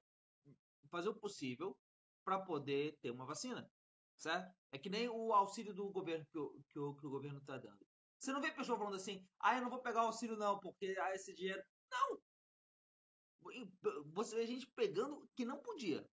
fazer 0.88 1.08
o 1.08 1.14
possível 1.14 1.76
para 2.24 2.40
poder 2.40 2.96
ter 3.00 3.10
uma 3.10 3.26
vacina, 3.26 3.68
certo? 4.16 4.54
É 4.72 4.78
que 4.78 4.88
nem 4.88 5.08
o 5.08 5.32
auxílio 5.32 5.74
do 5.74 5.90
governo 5.90 6.26
que 6.26 6.38
o, 6.38 6.62
que 6.68 6.78
o, 6.78 6.94
que 6.94 7.06
o 7.06 7.10
governo 7.10 7.38
está 7.38 7.58
dando. 7.58 7.86
Você 8.26 8.32
não 8.32 8.40
vê 8.40 8.50
pessoa 8.50 8.76
falando 8.76 8.96
assim, 8.96 9.24
ah, 9.38 9.54
eu 9.54 9.62
não 9.62 9.70
vou 9.70 9.80
pegar 9.80 10.02
o 10.02 10.06
auxílio 10.06 10.36
não, 10.36 10.58
porque 10.58 10.96
ah, 11.00 11.14
esse 11.14 11.32
dinheiro... 11.32 11.62
Não! 11.88 12.20
Você 14.14 14.34
vê 14.34 14.44
gente 14.44 14.66
pegando 14.74 15.30
que 15.36 15.44
não 15.44 15.62
podia, 15.62 16.04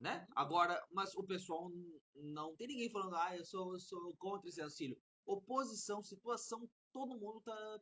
né? 0.00 0.26
Agora, 0.34 0.82
mas 0.90 1.14
o 1.14 1.22
pessoal 1.22 1.70
não 2.14 2.56
tem 2.56 2.66
ninguém 2.66 2.90
falando, 2.90 3.14
ah, 3.14 3.36
eu 3.36 3.44
sou, 3.44 3.74
eu 3.74 3.78
sou 3.78 4.16
contra 4.16 4.48
esse 4.48 4.62
auxílio. 4.62 4.98
Oposição, 5.26 6.02
situação, 6.02 6.66
todo 6.94 7.20
mundo 7.20 7.42
tá 7.42 7.80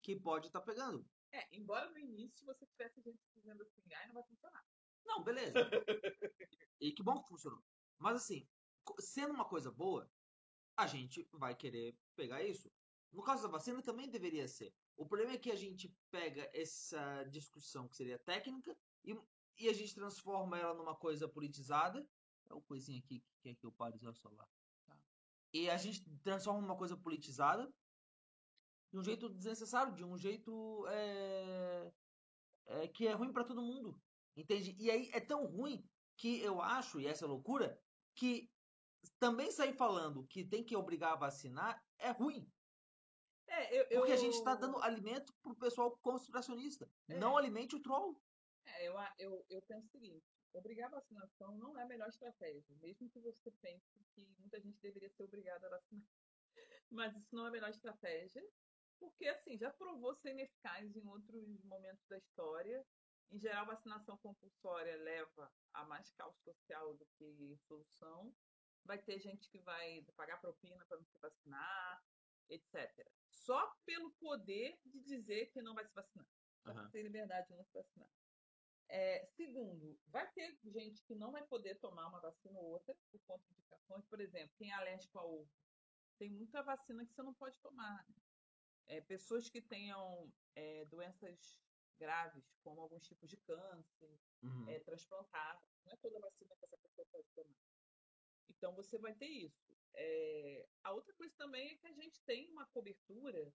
que 0.00 0.14
pode 0.14 0.46
estar 0.46 0.60
pegando. 0.60 1.04
É, 1.32 1.48
embora 1.50 1.90
no 1.90 1.98
início 1.98 2.46
você 2.46 2.64
tivesse 2.64 3.02
gente 3.02 3.18
dizendo 3.34 3.60
assim, 3.60 3.82
ai, 3.92 4.06
não 4.06 4.14
vai 4.14 4.22
funcionar. 4.22 4.64
Não, 5.04 5.24
beleza. 5.24 5.52
e 6.80 6.92
que 6.92 7.02
bom 7.02 7.20
que 7.20 7.28
funcionou. 7.28 7.60
Mas 7.98 8.14
assim, 8.14 8.48
sendo 9.00 9.34
uma 9.34 9.48
coisa 9.48 9.72
boa, 9.72 10.08
a 10.76 10.86
gente 10.86 11.26
vai 11.32 11.54
querer 11.54 11.96
pegar 12.14 12.42
isso. 12.42 12.70
No 13.12 13.22
caso 13.22 13.42
da 13.42 13.48
vacina 13.48 13.82
também 13.82 14.10
deveria 14.10 14.46
ser. 14.46 14.74
O 14.96 15.06
problema 15.06 15.32
é 15.32 15.38
que 15.38 15.50
a 15.50 15.56
gente 15.56 15.88
pega 16.10 16.50
essa 16.52 17.24
discussão 17.24 17.88
que 17.88 17.96
seria 17.96 18.18
técnica 18.18 18.76
e, 19.04 19.18
e 19.58 19.68
a 19.68 19.72
gente 19.72 19.94
transforma 19.94 20.58
ela 20.58 20.74
numa 20.74 20.94
coisa 20.94 21.28
politizada. 21.28 22.06
É 22.48 22.52
uma 22.52 22.62
coisinha 22.62 22.98
aqui 22.98 23.20
que 23.20 23.36
quer 23.42 23.54
que 23.54 23.64
eu 23.64 23.72
pare 23.72 23.98
de 23.98 24.06
usar. 24.06 24.48
Tá. 24.86 24.96
E 25.52 25.70
a 25.70 25.76
gente 25.76 26.04
transforma 26.22 26.60
numa 26.60 26.76
coisa 26.76 26.96
politizada 26.96 27.72
de 28.90 28.98
um 28.98 29.02
jeito 29.02 29.28
desnecessário, 29.28 29.94
de 29.94 30.04
um 30.04 30.16
jeito 30.16 30.86
é, 30.88 31.92
é, 32.66 32.88
que 32.88 33.06
é 33.06 33.12
ruim 33.12 33.32
para 33.32 33.44
todo 33.44 33.62
mundo. 33.62 34.00
Entende? 34.36 34.76
E 34.78 34.90
aí 34.90 35.10
é 35.12 35.20
tão 35.20 35.46
ruim 35.46 35.88
que 36.16 36.40
eu 36.40 36.60
acho, 36.60 37.00
e 37.00 37.06
essa 37.06 37.24
é 37.24 37.28
loucura, 37.28 37.80
que 38.14 38.50
também 39.18 39.50
sair 39.50 39.72
falando 39.74 40.26
que 40.26 40.44
tem 40.44 40.64
que 40.64 40.76
obrigar 40.76 41.12
a 41.12 41.16
vacinar 41.16 41.82
é 41.98 42.10
ruim. 42.10 42.50
É, 43.48 43.80
eu, 43.80 44.00
Porque 44.00 44.12
a 44.12 44.16
eu- 44.16 44.20
gente 44.20 44.34
está 44.34 44.54
dando 44.54 44.78
alimento 44.82 45.32
pro 45.42 45.54
pessoal 45.56 45.96
conspiracionista. 45.98 46.90
É. 47.08 47.16
Não 47.18 47.36
alimente 47.36 47.76
o 47.76 47.82
troll. 47.82 48.20
É, 48.64 48.88
eu, 48.88 48.94
eu, 49.18 49.46
eu 49.48 49.62
penso 49.62 49.86
o 49.86 49.90
seguinte: 49.90 50.26
obrigar 50.52 50.88
a 50.88 50.96
vacinação 50.96 51.56
não 51.56 51.78
é 51.78 51.82
a 51.82 51.86
melhor 51.86 52.08
estratégia, 52.08 52.74
mesmo 52.76 53.08
que 53.08 53.20
você 53.20 53.50
pense 53.62 54.04
que 54.14 54.26
muita 54.38 54.60
gente 54.60 54.80
deveria 54.80 55.08
ser 55.10 55.22
obrigada 55.22 55.66
a 55.66 55.70
vacinar. 55.70 56.06
Mas 56.90 57.16
isso 57.16 57.34
não 57.34 57.44
é 57.44 57.48
a 57.48 57.52
melhor 57.52 57.70
estratégia, 57.70 58.44
porque 58.98 59.28
assim, 59.28 59.56
já 59.56 59.70
provou 59.72 60.14
ser 60.16 60.30
ineficaz 60.30 60.96
em 60.96 61.06
outros 61.06 61.62
momentos 61.64 62.04
da 62.08 62.18
história. 62.18 62.84
Em 63.30 63.38
geral, 63.38 63.66
vacinação 63.66 64.16
compulsória 64.18 64.96
leva 64.96 65.52
a 65.74 65.84
mais 65.84 66.12
caos 66.12 66.36
social 66.42 66.94
do 66.94 67.04
que 67.18 67.56
solução. 67.66 68.32
Vai 68.86 68.98
ter 68.98 69.18
gente 69.18 69.48
que 69.50 69.58
vai 69.60 70.02
pagar 70.16 70.40
propina 70.40 70.84
para 70.86 70.96
não 70.98 71.04
se 71.04 71.18
vacinar, 71.18 72.04
etc. 72.48 73.10
Só 73.28 73.74
pelo 73.84 74.10
poder 74.12 74.78
de 74.84 75.00
dizer 75.00 75.46
que 75.46 75.60
não 75.60 75.74
vai 75.74 75.84
se 75.84 75.94
vacinar. 75.94 76.26
Por 76.62 76.90
ter 76.90 77.02
liberdade 77.02 77.48
de 77.48 77.54
não 77.54 77.64
se 77.64 77.72
vacinar. 77.72 78.08
É, 78.88 79.24
segundo, 79.26 79.98
vai 80.06 80.30
ter 80.32 80.56
gente 80.64 81.02
que 81.04 81.14
não 81.14 81.32
vai 81.32 81.44
poder 81.46 81.74
tomar 81.76 82.08
uma 82.08 82.20
vacina 82.20 82.58
ou 82.58 82.66
outra 82.66 82.94
por 83.10 83.20
contraindicações. 83.26 84.04
Por 84.06 84.20
exemplo, 84.20 84.54
quem 84.56 84.70
é 84.70 84.74
alérgico 84.74 85.18
a 85.18 85.24
ovo. 85.24 85.50
tem 86.18 86.30
muita 86.30 86.62
vacina 86.62 87.04
que 87.04 87.12
você 87.12 87.22
não 87.22 87.34
pode 87.34 87.58
tomar. 87.60 88.04
Né? 88.08 88.14
É, 88.86 89.00
pessoas 89.00 89.48
que 89.50 89.60
tenham 89.60 90.32
é, 90.54 90.84
doenças 90.86 91.60
graves, 91.98 92.44
como 92.62 92.80
alguns 92.80 93.04
tipos 93.06 93.28
de 93.28 93.36
câncer, 93.38 94.18
Uhum. 94.42 94.68
é, 94.68 94.78
transplantar, 94.80 95.60
não 95.84 95.92
é 95.92 95.96
toda 95.96 96.20
vacina 96.20 96.54
que 96.56 96.64
essa 96.66 96.76
pessoa 96.78 97.06
pode 97.10 97.26
tomar. 97.34 97.56
Então 98.50 98.74
você 98.74 98.98
vai 98.98 99.14
ter 99.14 99.26
isso. 99.26 99.74
É, 99.94 100.66
a 100.84 100.92
outra 100.92 101.12
coisa 101.14 101.34
também 101.36 101.70
é 101.70 101.76
que 101.76 101.86
a 101.86 101.92
gente 101.92 102.20
tem 102.24 102.48
uma 102.50 102.66
cobertura 102.66 103.52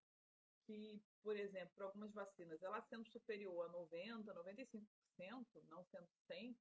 que, 0.65 1.01
por 1.21 1.35
exemplo, 1.35 1.73
para 1.75 1.85
algumas 1.85 2.13
vacinas, 2.13 2.61
ela 2.61 2.81
sendo 2.81 3.07
superior 3.09 3.65
a 3.65 3.73
90%, 3.73 4.23
95%, 4.23 5.45
não 5.67 5.83
sendo 5.85 6.07
100%, 6.29 6.55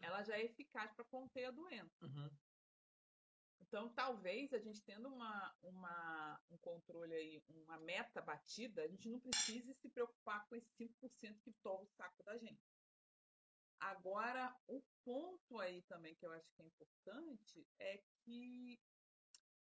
ela 0.00 0.22
já 0.22 0.36
é 0.36 0.44
eficaz 0.44 0.92
para 0.92 1.04
conter 1.04 1.44
a 1.44 1.50
doença. 1.50 2.06
Uhum. 2.06 2.30
Então, 3.60 3.88
talvez 3.90 4.52
a 4.52 4.58
gente 4.58 4.82
tendo 4.82 5.08
uma, 5.08 5.54
uma, 5.62 6.40
um 6.50 6.56
controle 6.58 7.14
aí, 7.14 7.42
uma 7.48 7.78
meta 7.78 8.20
batida, 8.20 8.82
a 8.82 8.88
gente 8.88 9.08
não 9.08 9.20
precise 9.20 9.72
se 9.74 9.88
preocupar 9.90 10.44
com 10.48 10.56
esse 10.56 10.72
5% 10.74 11.40
que 11.42 11.52
toma 11.62 11.82
o 11.82 11.90
saco 11.90 12.22
da 12.24 12.36
gente. 12.38 12.60
Agora, 13.80 14.54
o 14.66 14.82
ponto 15.04 15.58
aí 15.58 15.82
também 15.82 16.14
que 16.14 16.26
eu 16.26 16.32
acho 16.32 16.52
que 16.54 16.62
é 16.62 16.66
importante 16.66 17.66
é 17.78 18.02
que. 18.22 18.78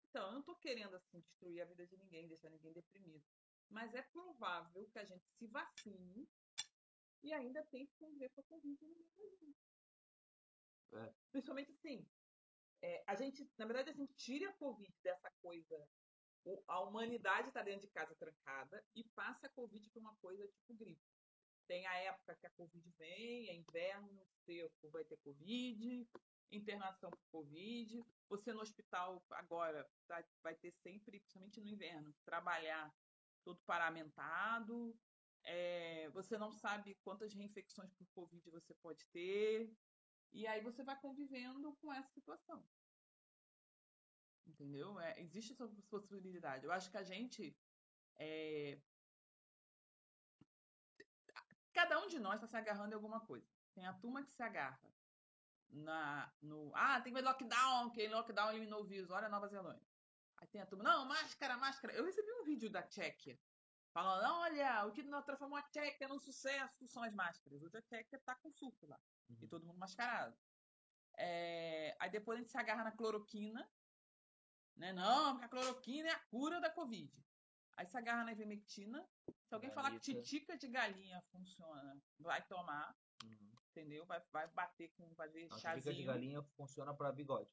Então, 0.08 0.26
eu 0.26 0.32
não 0.32 0.40
estou 0.40 0.56
querendo 0.56 0.96
assim, 0.96 1.20
destruir 1.20 1.60
a 1.60 1.66
vida 1.66 1.86
de 1.86 1.96
ninguém, 1.98 2.26
deixar 2.26 2.48
ninguém 2.48 2.72
deprimido. 2.72 3.22
Mas 3.68 3.94
é 3.94 4.02
provável 4.02 4.88
que 4.90 4.98
a 4.98 5.04
gente 5.04 5.26
se 5.38 5.46
vacine 5.48 6.26
e 7.22 7.32
ainda 7.32 7.62
tem 7.66 7.86
que 7.86 7.94
conviver 7.98 8.30
com 8.30 8.40
a 8.40 8.44
Covid 8.44 8.84
no 8.84 8.94
meio 8.94 9.12
da 9.16 9.36
gente. 9.36 9.58
É. 10.94 11.14
Principalmente 11.30 11.72
assim, 11.72 12.08
é, 12.82 13.04
a 13.06 13.14
gente, 13.14 13.50
na 13.58 13.66
verdade, 13.66 13.90
a 13.90 13.92
gente 13.92 14.14
tira 14.14 14.48
a 14.48 14.54
Covid 14.54 14.94
dessa 15.02 15.30
coisa. 15.42 15.88
A 16.68 16.80
humanidade 16.80 17.48
está 17.48 17.62
dentro 17.62 17.86
de 17.86 17.92
casa 17.92 18.14
trancada 18.14 18.84
e 18.94 19.02
passa 19.10 19.48
a 19.48 19.50
Covid 19.50 19.90
para 19.90 20.00
uma 20.00 20.14
coisa 20.16 20.46
tipo 20.46 20.74
gripe. 20.74 21.15
Tem 21.66 21.86
a 21.86 21.94
época 21.98 22.36
que 22.36 22.46
a 22.46 22.50
Covid 22.50 22.90
vem, 22.98 23.48
é 23.48 23.54
inverno, 23.54 24.24
seco, 24.44 24.90
vai 24.90 25.04
ter 25.04 25.16
Covid, 25.18 26.08
internação 26.52 27.10
por 27.10 27.26
Covid. 27.30 28.04
Você 28.28 28.52
no 28.52 28.60
hospital 28.60 29.24
agora 29.30 29.88
tá- 30.06 30.24
vai 30.42 30.54
ter 30.54 30.72
sempre, 30.72 31.18
principalmente 31.20 31.60
no 31.60 31.68
inverno, 31.68 32.14
trabalhar 32.24 32.94
todo 33.44 33.60
paramentado. 33.64 34.98
É, 35.44 36.08
você 36.10 36.36
não 36.38 36.50
sabe 36.50 36.96
quantas 37.04 37.32
reinfecções 37.34 37.92
por 37.94 38.06
Covid 38.14 38.50
você 38.50 38.74
pode 38.74 39.04
ter. 39.12 39.72
E 40.32 40.46
aí 40.46 40.60
você 40.60 40.84
vai 40.84 41.00
convivendo 41.00 41.76
com 41.76 41.92
essa 41.92 42.10
situação. 42.12 42.68
Entendeu? 44.46 44.98
É, 45.00 45.20
existe 45.20 45.52
essa 45.52 45.68
possibilidade. 45.90 46.64
Eu 46.64 46.72
acho 46.72 46.90
que 46.90 46.96
a 46.96 47.02
gente. 47.02 47.56
é, 48.18 48.80
cada 51.96 52.04
um 52.04 52.08
de 52.08 52.18
nós 52.18 52.34
está 52.34 52.46
se 52.46 52.56
agarrando 52.56 52.92
em 52.92 52.94
alguma 52.94 53.20
coisa. 53.20 53.46
Tem 53.74 53.86
a 53.86 53.94
turma 53.94 54.22
que 54.22 54.32
se 54.32 54.42
agarra 54.42 54.92
na, 55.70 56.30
no. 56.42 56.70
Ah, 56.74 57.00
tem 57.00 57.12
que 57.12 57.18
ver 57.20 57.26
lockdown, 57.26 57.90
que 57.90 58.06
lockdown 58.08 58.50
eliminou 58.50 58.82
o 58.82 58.86
vírus. 58.86 59.10
Olha 59.10 59.26
a 59.26 59.30
Nova 59.30 59.48
Zelândia. 59.48 59.86
Aí 60.38 60.46
tem 60.48 60.60
a 60.60 60.66
turma, 60.66 60.84
não, 60.84 61.06
máscara, 61.06 61.56
máscara. 61.56 61.94
Eu 61.94 62.04
recebi 62.04 62.30
um 62.32 62.44
vídeo 62.44 62.68
da 62.70 62.82
Tchequia 62.82 63.40
falando: 63.92 64.30
olha, 64.42 64.84
o 64.84 64.92
que 64.92 65.02
não 65.02 65.22
transformou 65.22 65.58
a 65.58 65.62
Tchequia 65.62 66.08
num 66.08 66.20
sucesso 66.20 66.86
são 66.88 67.02
as 67.02 67.14
máscaras. 67.14 67.62
Hoje 67.62 67.78
a 67.78 67.82
Tchequia 67.82 68.18
tá 68.20 68.34
com 68.34 68.50
surto 68.50 68.86
lá. 68.86 69.00
E 69.30 69.32
Uhum. 69.42 69.48
todo 69.48 69.66
mundo 69.66 69.78
mascarado. 69.78 70.36
É, 71.16 71.96
Aí 71.98 72.10
depois 72.10 72.38
a 72.38 72.42
gente 72.42 72.50
se 72.50 72.58
agarra 72.58 72.84
na 72.84 72.92
cloroquina. 72.92 73.66
Né? 74.76 74.92
Não, 74.92 75.32
porque 75.32 75.46
a 75.46 75.48
cloroquina 75.48 76.08
é 76.10 76.12
a 76.12 76.20
cura 76.26 76.60
da 76.60 76.68
Covid. 76.68 77.25
Aí 77.76 77.86
se 77.86 77.96
agarra 77.96 78.24
na 78.24 78.32
ivermectina. 78.32 79.06
Se 79.48 79.54
alguém 79.54 79.70
falar 79.70 79.90
que 79.92 80.00
titica 80.00 80.56
de 80.56 80.66
galinha 80.68 81.20
funciona, 81.30 82.00
vai 82.18 82.44
tomar, 82.46 82.96
Uhum. 83.24 83.52
entendeu? 83.70 84.04
Vai, 84.06 84.20
vai 84.32 84.48
bater 84.48 84.88
com, 84.96 85.12
vai 85.14 85.28
ver 85.28 85.44
A 85.46 85.54
titica 85.56 85.74
de 85.76 85.82
chazinho. 85.82 86.06
galinha 86.06 86.42
funciona 86.56 86.94
para 86.94 87.12
bigode. 87.12 87.50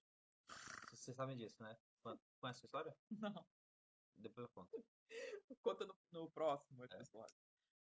Vocês 0.91 1.15
sabem 1.15 1.38
disso, 1.38 1.62
né? 1.62 1.77
Con- 2.01 2.17
Conhece 2.39 2.59
essa 2.59 2.65
história? 2.67 2.97
Não, 3.36 3.45
Depois 4.15 4.47
eu 4.47 4.49
conto. 4.53 4.86
conta 5.62 5.86
no, 5.86 5.95
no 6.12 6.31
próximo 6.31 6.83
episódio. 6.86 7.36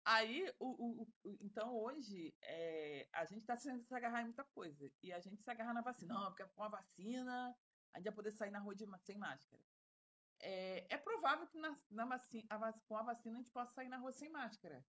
Aí, 0.05 0.51
o, 0.59 1.03
o- 1.03 1.03
o- 1.25 1.39
então 1.41 1.75
hoje, 1.77 2.35
é, 2.41 3.09
a 3.13 3.25
gente 3.27 3.41
está 3.41 3.57
se 3.59 3.69
agarrar 3.91 4.23
em 4.23 4.27
muita 4.27 4.45
coisa. 4.45 4.91
E 5.03 5.13
a 5.13 5.21
gente 5.21 5.43
se 5.43 5.51
agarra 5.51 5.75
na 5.75 5.83
vacina. 5.83 6.15
Não, 6.15 6.27
porque 6.31 6.47
com 6.47 6.63
a 6.65 6.69
vacina, 6.69 7.55
a 7.93 7.99
gente 7.99 8.07
vai 8.07 8.15
poder 8.15 8.33
sair 8.33 8.51
na 8.51 8.59
rua 8.61 8.75
de 8.75 8.87
sem 9.01 9.19
máscara. 9.19 9.63
É, 10.41 10.95
é 10.95 10.99
provável 10.99 11.49
que 11.49 11.59
na, 11.59 11.77
na 11.91 12.07
vacina, 12.07 12.47
a 12.51 12.59
vac- 12.59 12.81
com 12.87 12.97
a 12.97 13.03
vacina 13.03 13.37
a 13.37 13.39
gente 13.43 13.51
possa 13.51 13.73
sair 13.73 13.89
na 13.89 13.99
rua 13.99 14.13
sem 14.13 14.31
máscara. 14.31 14.85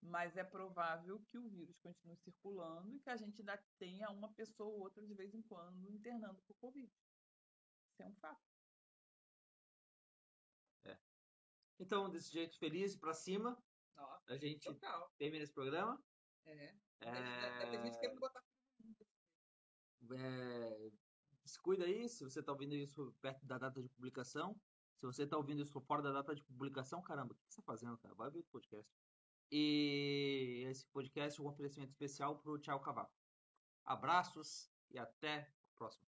Mas 0.00 0.36
é 0.36 0.42
provável 0.42 1.24
que 1.30 1.38
o 1.38 1.48
vírus 1.48 1.78
continue 1.78 2.16
circulando 2.16 2.92
e 2.96 3.00
que 3.00 3.10
a 3.10 3.16
gente 3.16 3.40
ainda 3.40 3.64
tenha 3.78 4.10
uma 4.10 4.32
pessoa 4.34 4.68
ou 4.68 4.80
outra 4.80 5.06
de 5.06 5.14
vez 5.14 5.32
em 5.34 5.42
quando 5.42 5.88
internando 5.88 6.42
por 6.42 6.56
Covid. 6.56 6.92
Isso 7.92 8.02
é 8.02 8.06
um 8.06 8.14
fato. 8.16 8.42
Então, 11.78 12.08
desse 12.08 12.30
jeito 12.32 12.56
feliz 12.58 12.96
pra 12.96 13.12
cima, 13.12 13.60
Nossa, 13.96 14.32
a 14.32 14.36
gente 14.36 14.64
total. 14.72 15.10
termina 15.18 15.42
esse 15.42 15.52
programa. 15.52 16.00
É. 16.44 16.74
É, 17.00 17.70
Tem 17.70 17.82
gente 17.84 17.98
querendo 17.98 18.20
botar 18.20 18.40
é, 20.16 20.90
se 21.44 21.60
cuida 21.60 21.84
aí, 21.84 22.08
se 22.08 22.22
você 22.24 22.42
tá 22.42 22.52
ouvindo 22.52 22.74
isso 22.74 23.12
perto 23.20 23.44
da 23.46 23.58
data 23.58 23.82
de 23.82 23.88
publicação. 23.88 24.60
Se 25.02 25.06
você 25.06 25.26
tá 25.26 25.36
ouvindo 25.36 25.60
isso 25.60 25.80
fora 25.80 26.00
da 26.00 26.12
data 26.12 26.32
de 26.32 26.44
publicação, 26.44 27.02
caramba, 27.02 27.32
o 27.32 27.34
que 27.34 27.42
você 27.48 27.56
tá 27.56 27.62
fazendo, 27.62 27.98
cara? 27.98 28.14
Vai 28.14 28.30
ver 28.30 28.38
o 28.38 28.44
podcast. 28.44 28.88
E 29.50 30.64
esse 30.68 30.86
podcast 30.86 31.40
é 31.40 31.42
um 31.42 31.48
oferecimento 31.48 31.90
especial 31.90 32.38
pro 32.38 32.56
Thiago 32.56 32.84
Cavaco. 32.84 33.12
Abraços 33.84 34.70
e 34.88 35.00
até 35.00 35.52
o 35.72 35.76
próximo. 35.76 36.11